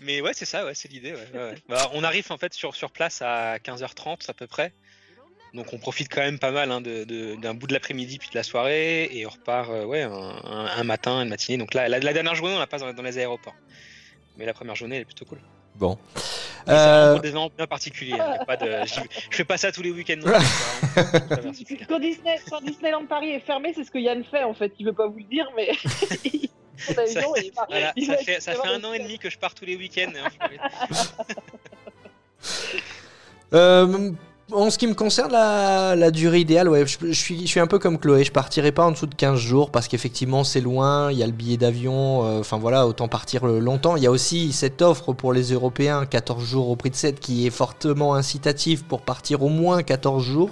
[0.00, 1.12] mais ouais, c'est ça, ouais, c'est l'idée.
[1.12, 1.54] ouais, ouais, ouais.
[1.68, 4.72] Bah, on arrive en fait sur, sur place à 15h30 à peu près.
[5.58, 8.30] Donc on profite quand même pas mal hein, de- de- d'un bout de l'après-midi puis
[8.30, 11.58] de la soirée et on repart euh, ouais, un, un- un matin, une matinée.
[11.58, 13.54] Donc là, la, la dernière journée, on la passe dans, dans les aéroports.
[14.36, 15.40] Mais la première journée, elle est plutôt cool.
[15.74, 15.98] Bon.
[16.66, 18.18] C'est Euh, vraiment pour des événements bien particuliers.
[18.20, 18.44] hein.
[18.46, 20.16] Pas de, je fais pas ça tous les week-ends.
[20.24, 20.32] non
[21.52, 21.76] c'est.
[21.88, 24.72] Quand, Disney, quand Disneyland Paris est fermé, c'est ce que Yann fait en fait.
[24.78, 25.70] Il veut pas vous le dire, mais.
[26.24, 26.50] et.
[27.68, 29.76] Voilà, ça fait, ça fait avoir un an et demi que je pars tous les
[29.76, 30.12] week-ends.
[30.16, 30.98] hein, je-
[33.54, 34.12] Euh,
[34.50, 38.24] en ce qui me concerne, la, durée idéale, ouais, je, suis, un peu comme Chloé.
[38.24, 41.12] Je partirai pas en dessous de 15 jours parce qu'effectivement c'est loin.
[41.12, 42.24] Il y a le billet d'avion.
[42.24, 43.96] euh, Enfin voilà, autant partir longtemps.
[43.96, 47.20] Il y a aussi cette offre pour les Européens, 14 jours au prix de 7,
[47.20, 50.50] qui est fortement incitative pour partir au moins 14 jours.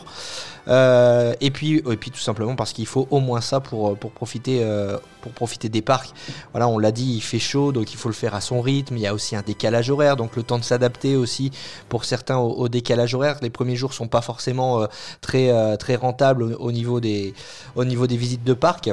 [0.69, 4.11] Euh, et puis, et puis tout simplement parce qu'il faut au moins ça pour, pour
[4.11, 6.11] profiter, euh, pour profiter des parcs.
[6.53, 8.97] Voilà, on l'a dit, il fait chaud, donc il faut le faire à son rythme.
[8.97, 11.51] Il y a aussi un décalage horaire, donc le temps de s'adapter aussi
[11.89, 13.37] pour certains au, décalage horaire.
[13.43, 14.87] Les premiers jours sont pas forcément euh,
[15.21, 17.35] très, euh, très rentables au, au niveau des,
[17.77, 18.91] au niveau des visites de parcs.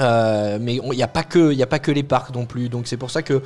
[0.00, 2.68] Euh, mais il n'y a, pas que- a pas que les parcs non plus.
[2.68, 3.42] Donc c'est pour ça que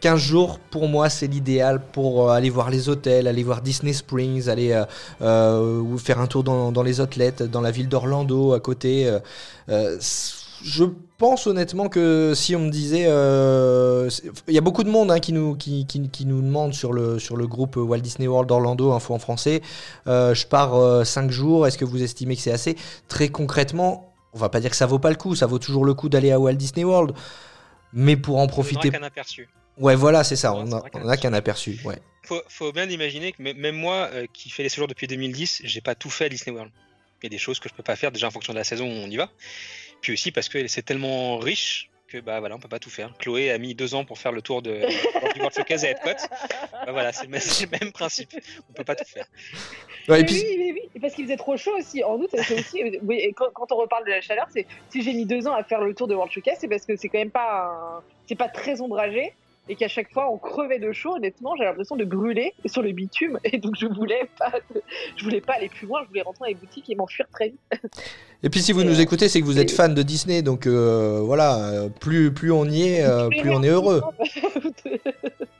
[0.00, 3.92] 15 jours, pour moi, c'est l'idéal pour euh, aller voir les hôtels, aller voir Disney
[3.92, 4.84] Springs, aller euh,
[5.22, 9.10] euh, faire un tour dans, dans les outlets, dans la ville d'Orlando à côté.
[9.68, 9.98] euh,
[10.64, 10.84] je
[11.18, 14.08] pense honnêtement que si on me disait, euh,
[14.48, 16.92] il y a beaucoup de monde hein, qui, nous, qui, qui, qui nous demande sur
[16.94, 19.60] le, sur le groupe Walt Disney World Orlando, info en français,
[20.06, 22.76] euh, je pars 5 jours, est-ce que vous estimez que c'est assez?
[23.06, 25.84] Très concrètement, on va pas dire que ça vaut pas le coup, ça vaut toujours
[25.84, 27.12] le coup d'aller à Walt Disney World,
[27.92, 29.48] mais pour en profiter aperçu.
[29.78, 30.54] Ouais, voilà, c'est ça.
[30.54, 31.78] On c'est a, vrai qu'un aperçu.
[31.84, 31.96] Ouais.
[32.24, 35.80] Faut, faut bien imaginer que même moi, euh, qui fais les séjours depuis 2010, j'ai
[35.80, 36.72] pas tout fait à Disney World.
[37.22, 38.64] Il y a des choses que je peux pas faire déjà en fonction de la
[38.64, 39.30] saison où on y va.
[40.00, 43.12] Puis aussi parce que c'est tellement riche que bah voilà, on peut pas tout faire.
[43.18, 44.72] Chloé a mis deux ans pour faire le tour de
[45.34, 46.10] du World Showcase à Epcot.
[46.72, 48.30] Bah voilà, c'est le, même- c'est le même principe.
[48.70, 49.26] On peut pas tout faire.
[50.08, 52.04] Ouais, et Mais puis, oui, oui, oui, parce qu'il faisait trop chaud aussi.
[52.04, 52.82] En août, c'est aussi.
[53.02, 55.54] oui, et quand, quand on reparle de la chaleur, c'est si j'ai mis deux ans
[55.54, 58.02] à faire le tour de World Showcase, c'est parce que c'est quand même pas, un-
[58.28, 59.32] c'est pas très ombragé
[59.68, 61.16] et qu'à chaque fois on crevait de chaud.
[61.16, 64.52] Honnêtement, j'ai l'impression de brûler sur le bitume et donc je voulais pas,
[65.16, 66.02] je voulais pas aller plus loin.
[66.04, 67.60] Je voulais rentrer dans les boutiques et m'enfuir très vite.
[68.42, 71.20] et puis si vous nous écoutez, c'est que vous êtes fan de Disney, donc euh,
[71.22, 74.02] voilà, euh, plus, plus on y est, euh, plus on est heureux.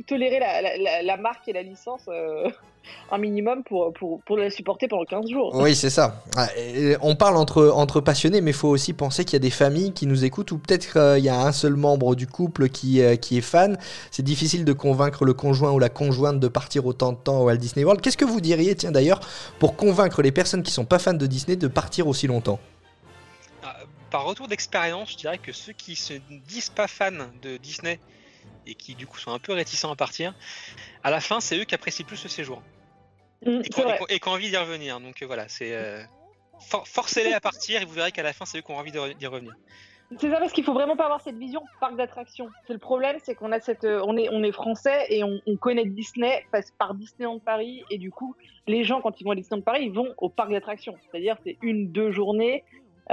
[0.00, 2.48] Vous tolérez la, la, la, la marque et la licence euh,
[3.10, 5.54] un minimum pour, pour, pour la supporter pendant 15 jours.
[5.54, 6.24] Oui, c'est ça.
[6.38, 9.40] Ah, et On parle entre, entre passionnés, mais il faut aussi penser qu'il y a
[9.40, 12.70] des familles qui nous écoutent, ou peut-être qu'il y a un seul membre du couple
[12.70, 13.76] qui, euh, qui est fan.
[14.10, 17.44] C'est difficile de convaincre le conjoint ou la conjointe de partir autant de temps au
[17.44, 18.00] Walt Disney World.
[18.00, 19.20] Qu'est-ce que vous diriez, tiens d'ailleurs,
[19.58, 22.58] pour convaincre les personnes qui sont pas fans de Disney de partir aussi longtemps?
[23.62, 23.76] Ah,
[24.10, 26.14] Par retour d'expérience, je dirais que ceux qui se
[26.48, 27.10] disent pas fans
[27.42, 28.00] de Disney
[28.66, 30.34] et qui du coup sont un peu réticents à partir,
[31.02, 32.62] à la fin, c'est eux qui apprécient plus ce séjour
[33.44, 35.00] Mm, et qui ont, envie d'y revenir.
[35.00, 36.02] Donc euh, voilà, c'est euh,
[36.60, 38.90] for- forcez-les à partir et vous verrez qu'à la fin, c'est eux qui ont envie
[38.90, 39.54] re- d'y revenir.
[40.18, 42.50] C'est ça parce qu'il faut vraiment pas avoir cette vision parc d'attractions.
[42.66, 45.40] C'est le problème, c'est qu'on a cette, euh, on est, on est français et on,
[45.46, 48.34] on connaît Disney passe par Disneyland Paris et du coup,
[48.66, 50.96] les gens quand ils vont à Disneyland Paris, ils vont au parc d'attractions.
[51.10, 52.64] C'est-à-dire c'est une deux journées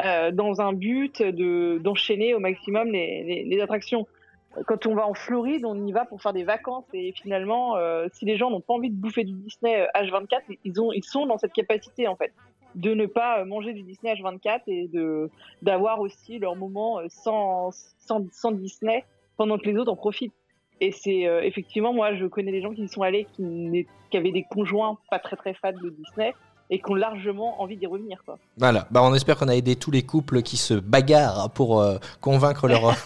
[0.03, 4.07] euh, dans un but de d'enchaîner au maximum les, les, les attractions.
[4.65, 8.07] Quand on va en Floride, on y va pour faire des vacances et finalement, euh,
[8.13, 11.03] si les gens n'ont pas envie de bouffer du Disney euh, H24, ils ont, ils
[11.03, 12.33] sont dans cette capacité en fait
[12.77, 14.89] de ne pas euh, manger du Disney H24 et
[15.61, 19.03] d'avoir aussi leur moment euh, sans, sans, Disney
[19.35, 20.33] pendant que les autres en profitent.
[20.79, 24.31] Et c'est euh, effectivement, moi, je connais des gens qui y sont allés qui avaient
[24.31, 26.33] des conjoints pas très très fans de Disney
[26.69, 28.21] et qui ont largement envie d'y revenir.
[28.25, 28.37] Quoi.
[28.57, 31.97] Voilà, bah on espère qu'on a aidé tous les couples qui se bagarrent pour euh,
[32.21, 32.93] convaincre leur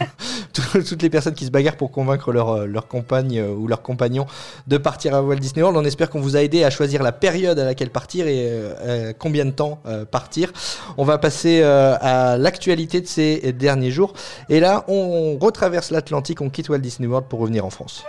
[0.73, 3.81] toutes les personnes qui se bagarrent pour convaincre leur, euh, leur compagne euh, ou leur
[3.81, 4.25] compagnon
[4.67, 5.77] de partir à Walt Disney World.
[5.77, 8.49] On espère qu'on vous a aidé à choisir la période à laquelle partir et
[9.17, 9.81] combien de temps
[10.11, 10.51] partir.
[10.97, 14.13] On va passer à l'actualité de ces derniers jours
[14.49, 18.03] et là on retraverse l'Atlantique, on quitte Walt Disney World pour revenir en France.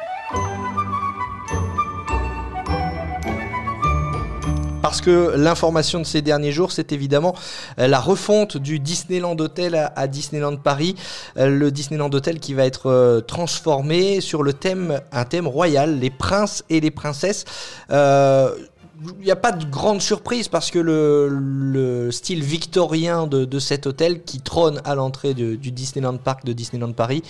[4.93, 7.34] Parce que l'information de ces derniers jours, c'est évidemment
[7.78, 10.97] euh, la refonte du Disneyland Hotel à, Disneyland Paris.
[11.38, 15.99] Euh, le Disneyland Hotel qui va être euh, transformé sur le thème, un thème royal,
[15.99, 17.47] les princes et les princesses.
[17.88, 24.22] il n'y a pas de grande surprise parce que le, style victorien de, cet hôtel
[24.22, 27.22] qui trône à l'entrée du Disneyland Park de Disneyland Paris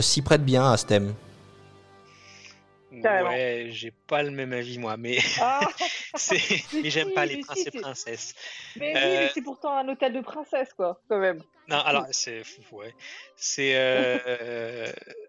[0.00, 1.12] s'y prête bien à ce thème.
[3.02, 5.60] Ouais, j'ai pas le même avis moi, mais ah.
[6.72, 8.34] mais j'aime pas les princes et princesses.
[8.76, 11.42] Mais oui, mais euh, c'est pourtant un hôtel de princesse quoi, quand même.
[11.68, 12.42] Non, alors c'est
[12.72, 12.94] ouais,
[13.36, 14.92] c'est euh,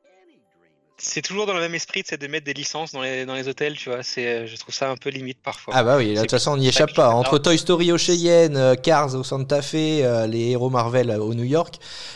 [1.04, 3.76] c'est toujours dans le même esprit de mettre des licences dans les, dans les hôtels,
[3.76, 4.04] tu vois.
[4.04, 5.74] C'est, euh, je trouve ça un peu limite parfois.
[5.76, 7.10] Ah bah oui, de toute façon on n'y échappe pas.
[7.10, 11.34] Entre Toy Story au Cheyenne, euh, Cars au Santa Fe, euh, les héros Marvel au
[11.34, 11.76] New York,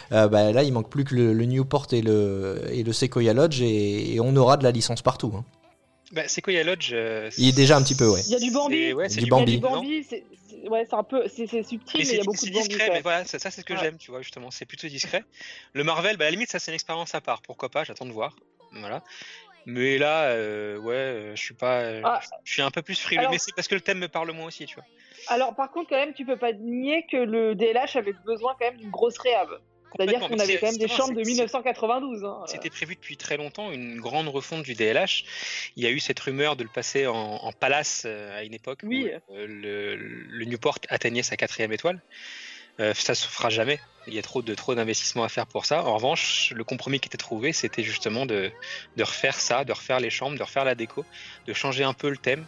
[0.09, 4.19] bah là il manque plus que le, Newport et le, et le Sequoia Lodge et,
[4.21, 5.33] on aura de la licence partout.
[5.35, 5.45] Hein.
[6.13, 6.95] Bah, Sequoia Lodge.
[7.37, 8.21] il est déjà un petit peu, ouais.
[8.25, 8.93] Il y a du Bambi.
[8.93, 9.61] Ouais, du Bambi.
[10.69, 13.25] ouais, c'est un peu, c'est subtil, mais, il y a beaucoup de discret, mais voilà,
[13.25, 15.23] ça, c'est ce que j'aime, tu vois, justement, c'est plutôt discret.
[15.73, 18.05] Le Marvel, bah, à la limite, ça c'est une expérience à part, pourquoi pas, j'attends
[18.05, 18.35] de voir.
[18.71, 19.03] Voilà.
[19.69, 22.21] Mais là, euh, ouais, euh, je suis pas, euh, ah.
[22.45, 24.45] je suis un peu plus frileux, mais c'est parce que le thème me parle moins
[24.45, 24.85] aussi, tu vois.
[25.27, 28.65] Alors, par contre, quand même, tu peux pas nier que le DLH avait besoin quand
[28.65, 29.49] même d'une grosse réhab.
[29.93, 32.23] C'est-à-dire qu'on avait quand même des chambres de 1992.
[32.23, 32.43] Hein.
[32.45, 35.25] C'était prévu depuis très longtemps, une grande refonte du DLH.
[35.75, 39.11] Il y a eu cette rumeur de le passer en, palace à une époque oui.
[39.27, 42.01] où le, le, Newport atteignait sa quatrième étoile.
[42.79, 43.79] Euh, ça se fera jamais.
[44.07, 45.83] Il y a trop de trop d'investissements à faire pour ça.
[45.83, 48.51] En revanche, le compromis qui était trouvé, c'était justement de,
[48.95, 51.05] de refaire ça, de refaire les chambres, de refaire la déco,
[51.45, 52.45] de changer un peu le thème.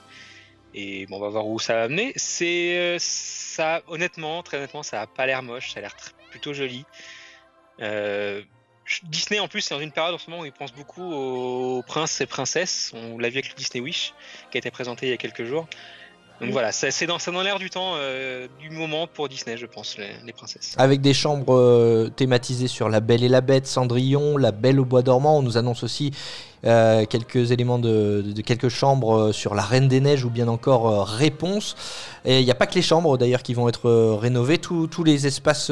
[0.74, 2.14] Et bon, on va voir où ça va amener.
[2.16, 5.74] C'est euh, ça, honnêtement, très honnêtement, ça a pas l'air moche.
[5.74, 5.96] Ça a l'air
[6.30, 6.86] plutôt joli.
[7.82, 8.42] Euh,
[9.04, 11.84] Disney en plus c'est dans une période en ce moment où ils pensent beaucoup aux
[11.84, 12.92] princes et princesses.
[12.96, 14.14] On l'a vu avec le Disney Wish
[14.52, 15.68] qui a été présenté il y a quelques jours.
[16.42, 20.32] Donc voilà, c'est dans, l'air du temps, euh, du moment pour Disney, je pense, les,
[20.32, 20.74] princesses.
[20.78, 24.86] Avec des chambres euh, thématisées sur La Belle et la Bête, Cendrillon, La Belle au
[24.86, 25.38] Bois dormant.
[25.38, 26.12] On nous annonce aussi
[26.66, 31.76] euh, quelques éléments de, quelques chambres sur La Reine des Neiges ou bien encore Réponse.
[32.24, 34.60] Et il n'y a pas que les chambres d'ailleurs qui vont être rénovées.
[34.60, 35.72] Tous les espaces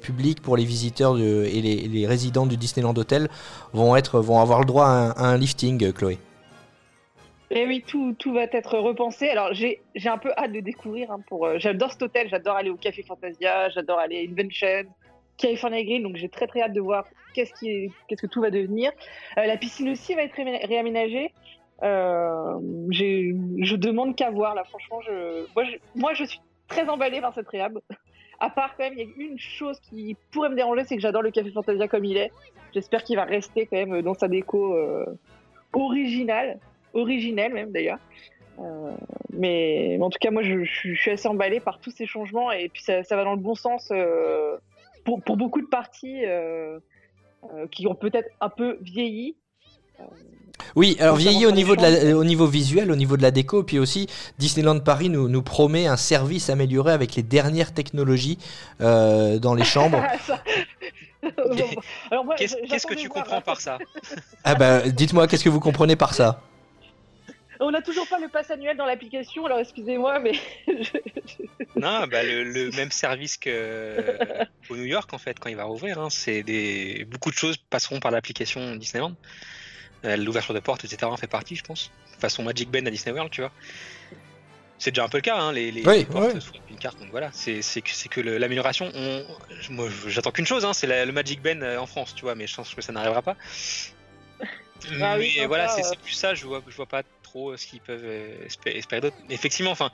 [0.00, 3.28] publics pour les visiteurs et les, résidents du Disneyland Hotel
[3.74, 6.18] vont, être, vont avoir le droit à un lifting, Chloé.
[7.50, 9.28] Et eh oui, tout, tout va être repensé.
[9.28, 11.12] Alors, j'ai un peu hâte de découvrir.
[11.12, 14.90] Hein, euh, j'adore cet hôtel, j'adore aller au Café Fantasia, j'adore aller à Invention,
[15.36, 16.02] California Grill.
[16.02, 18.90] Donc, j'ai très très hâte de voir qu'est-ce qui que tout va devenir.
[19.38, 21.32] Euh, la piscine aussi va être réaménagée.
[21.84, 22.58] Euh,
[22.90, 24.64] je demande qu'à voir là.
[24.64, 25.00] Franchement,
[25.54, 27.78] moi, je, moi, je suis très emballée par cette réhab.
[28.40, 31.00] À part quand même, il y a une chose qui pourrait me déranger, c'est que
[31.00, 32.32] j'adore le Café Fantasia comme il est.
[32.74, 34.76] J'espère qu'il va rester quand même dans sa déco
[35.72, 36.58] originale
[36.96, 37.98] originelle même d'ailleurs.
[38.58, 38.92] Euh,
[39.32, 42.82] mais, en tout cas, moi, je, suis assez emballé par tous ces changements et puis
[42.82, 44.56] ça, va dans le bon sens euh,
[45.04, 46.78] pour, beaucoup de parties euh,
[47.70, 49.36] qui ont peut-être un peu vieilli.
[50.74, 53.62] Oui, alors vieilli au niveau, de la, au niveau visuel, au niveau de la déco,
[53.62, 58.38] puis aussi Disneyland Paris nous, nous promet un service amélioré avec les dernières technologies
[58.80, 60.02] dans les chambres.
[62.36, 63.78] Qu'est-ce que tu comprends par ça?
[64.44, 66.40] Ah bah, dites-moi, qu'est-ce que vous comprenez par ça?
[67.60, 70.32] On n'a toujours pas le pass annuel dans l'application, alors excusez-moi, mais.
[71.76, 75.64] non, bah le, même service que euh, au New York en fait quand il va
[75.64, 75.98] rouvrir.
[75.98, 79.14] Hein, c'est des beaucoup de choses passeront par l'application Disneyland.
[80.04, 81.04] Euh, l'ouverture de porte, etc.
[81.04, 81.90] en fait partie, je pense.
[82.18, 83.52] Façon Magic Ben à Disney World, tu vois.
[84.78, 86.98] C'est déjà un peu le cas, hein, les, les, portes une carte.
[87.00, 88.92] Donc voilà, c'est que, que l'amélioration.
[89.70, 92.54] Moi, j'attends qu'une chose, hein, c'est le Magic Ben en France, tu vois, mais je
[92.54, 93.36] pense que ça n'arrivera pas.
[95.00, 96.34] Ah mais voilà, c'est plus ça.
[96.34, 97.02] Je vois, je vois pas
[97.36, 99.16] euh, ce qu'ils peuvent euh, espérer, d'autres.
[99.30, 99.90] Effectivement, enfin,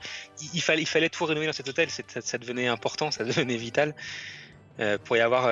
[0.53, 3.57] il, fallait, il fallait tout rénover dans cet hôtel, ça, ça, devenait important, ça devenait
[3.57, 3.95] vital.
[4.79, 5.51] Euh, pour y avoir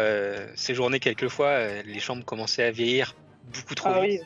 [0.56, 3.16] séjourné quelques fois, les chambres commençaient à vieillir
[3.54, 4.22] beaucoup trop ah vite.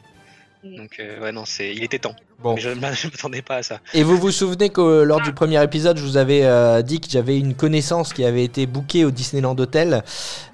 [0.66, 2.16] Donc ouais non c'est il était temps.
[2.40, 2.56] Bon.
[2.56, 3.80] Mais je ne m'attendais pas à ça.
[3.94, 7.40] Et vous vous souvenez que lors du premier épisode, je vous avais dit que j'avais
[7.40, 10.04] une connaissance qui avait été bookée au Disneyland Hotel.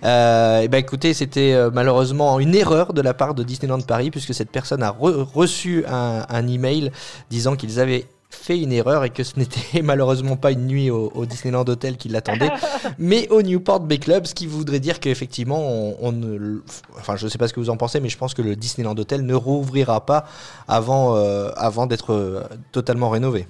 [0.04, 4.52] et ben écoutez, c'était malheureusement une erreur de la part de Disneyland Paris puisque cette
[4.52, 6.92] personne a reçu un, un email
[7.30, 11.12] disant qu'ils avaient fait une erreur et que ce n'était malheureusement pas une nuit au,
[11.14, 12.50] au Disneyland Hotel qui l'attendait,
[12.98, 16.62] mais au Newport Bay Club, ce qui voudrait dire qu'effectivement, on, on ne
[16.98, 18.98] enfin, je sais pas ce que vous en pensez, mais je pense que le Disneyland
[18.98, 20.26] Hotel ne rouvrira pas
[20.68, 23.46] avant, euh, avant d'être euh, totalement rénové.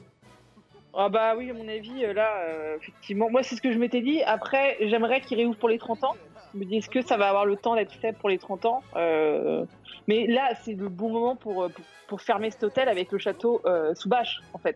[0.94, 3.78] Ah bah oui, à mon avis, euh, là, euh, effectivement, moi c'est ce que je
[3.78, 4.22] m'étais dit.
[4.24, 6.16] Après, j'aimerais qu'il réouvre pour les 30 ans.
[6.54, 8.66] Je me dis, est-ce que ça va avoir le temps d'être fait pour les 30
[8.66, 8.84] ans?
[8.98, 9.64] Euh,
[10.12, 13.18] Mais là, c'est le bon moment pour, euh, pour, pour fermer cet hôtel avec le
[13.18, 14.76] château euh, sous bâche, en fait.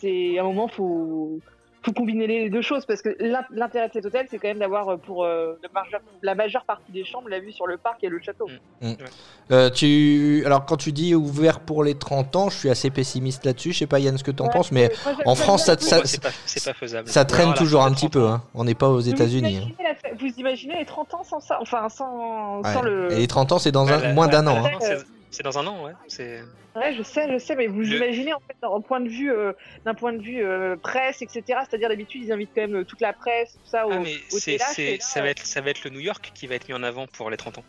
[0.00, 1.40] C'est un moment, faut
[1.84, 4.60] faut combiner les deux choses parce que l'in- l'intérêt de cet hôtel, c'est quand même
[4.60, 8.04] d'avoir euh, pour euh, majeure- la majeure partie des chambres la vue sur le parc
[8.04, 8.46] et le château.
[9.50, 10.44] Euh, tu...
[10.46, 13.72] Alors, quand tu dis ouvert pour les 30 ans, je suis assez pessimiste là-dessus.
[13.72, 15.76] Je sais pas, Yann, ce que tu en Ouais, penses, mais moi, en France, ça-
[16.20, 16.28] pas,
[16.72, 17.08] pas faisable.
[17.08, 18.26] traîne alors, toujours un petit 30 peu.
[18.28, 18.42] Hein.
[18.54, 19.74] On n'est pas aux États-Unis.
[20.22, 22.72] Vous imaginez les 30 ans sans ça Enfin, sans, Ouais.
[22.72, 23.12] sans le.
[23.12, 24.00] Et les 30 ans, c'est dans un...
[24.00, 24.62] La- moins d'un an.
[24.62, 25.02] la- hein.
[25.30, 25.92] c'est- dans un an, ouais.
[26.08, 26.42] C'est.
[26.74, 29.30] Ouais, je sais, je sais, mais vous Le- imaginez en fait d'un point de vue,
[29.30, 29.52] euh,
[29.84, 31.42] d'un point de vue euh, presse, etc.
[31.68, 34.14] C'est-à-dire d'habitude ils invitent quand même euh, toute la presse, tout ça au, Ah, mais
[34.32, 36.30] au c'est, télage, c'est- et là, ça, va être, ça va être le New York
[36.34, 37.64] qui va être mis en avant pour les 30 ans.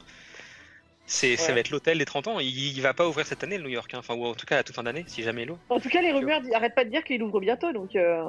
[1.06, 2.40] C'est, Ça va être l'hôtel des 30 ans.
[2.40, 3.94] Il, il va pas ouvrir cette année, le New York.
[3.94, 3.98] hein.
[4.00, 5.60] Enfin, ou en tout cas à toute fin d'année, si jamais il ouvre.
[5.70, 8.24] En tout cas, les rumeurs di- arrêtent pas de dire qu'il ouvre bientôt, donc euh,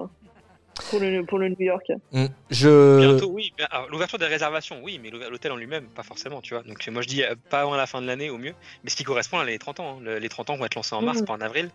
[0.91, 1.91] pour le pour le New York.
[2.13, 2.27] Mm.
[2.51, 3.01] Je...
[3.01, 3.53] Bientôt, oui.
[3.91, 6.63] l'ouverture des réservations, oui, mais l'hôtel en lui-même, pas forcément, tu vois.
[6.63, 8.55] Donc moi je dis euh, pas avant la fin de l'année au mieux.
[8.85, 9.97] Mais ce qui correspond à les 30 ans.
[9.99, 10.03] hein.
[10.03, 11.27] Le- Les 30 ans vont être lancés en mars, Mhm.
[11.27, 11.71] pas en avril.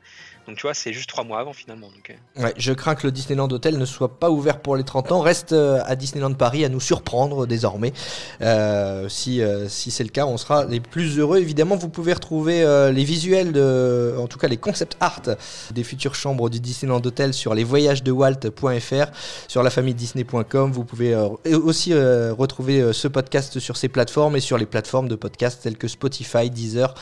[0.47, 1.87] Donc tu vois, c'est juste 3 mois avant finalement.
[1.87, 4.83] Donc, euh, Ouais, je crains que le Disneyland Hotel ne soit pas ouvert pour les
[4.83, 5.19] 30 ans.
[5.21, 7.93] Reste euh, à Disneyland Paris à nous surprendre désormais.
[8.41, 11.37] Euh, si si c'est le cas, on sera les plus heureux.
[11.39, 15.21] Évidemment, vous pouvez retrouver les visuels, de, en tout cas les concept art
[15.71, 18.88] des futures chambres du Disneyland Hotel sur lesvoyagesdewalt.fr,
[19.47, 20.71] sur la famille disney.com.
[20.71, 24.65] Vous pouvez euh, aussi euh, retrouver euh, ce podcast sur ces plateformes et sur les
[24.65, 26.93] plateformes de podcasts telles que Spotify, Deezer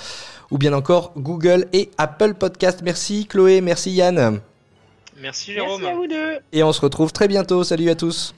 [0.51, 2.79] ou bien encore Google et Apple Podcast.
[2.83, 4.39] Merci Chloé, merci Yann.
[5.19, 5.81] Merci Jérôme.
[5.81, 6.39] Merci à vous deux.
[6.53, 7.63] Et on se retrouve très bientôt.
[7.63, 8.33] Salut à tous.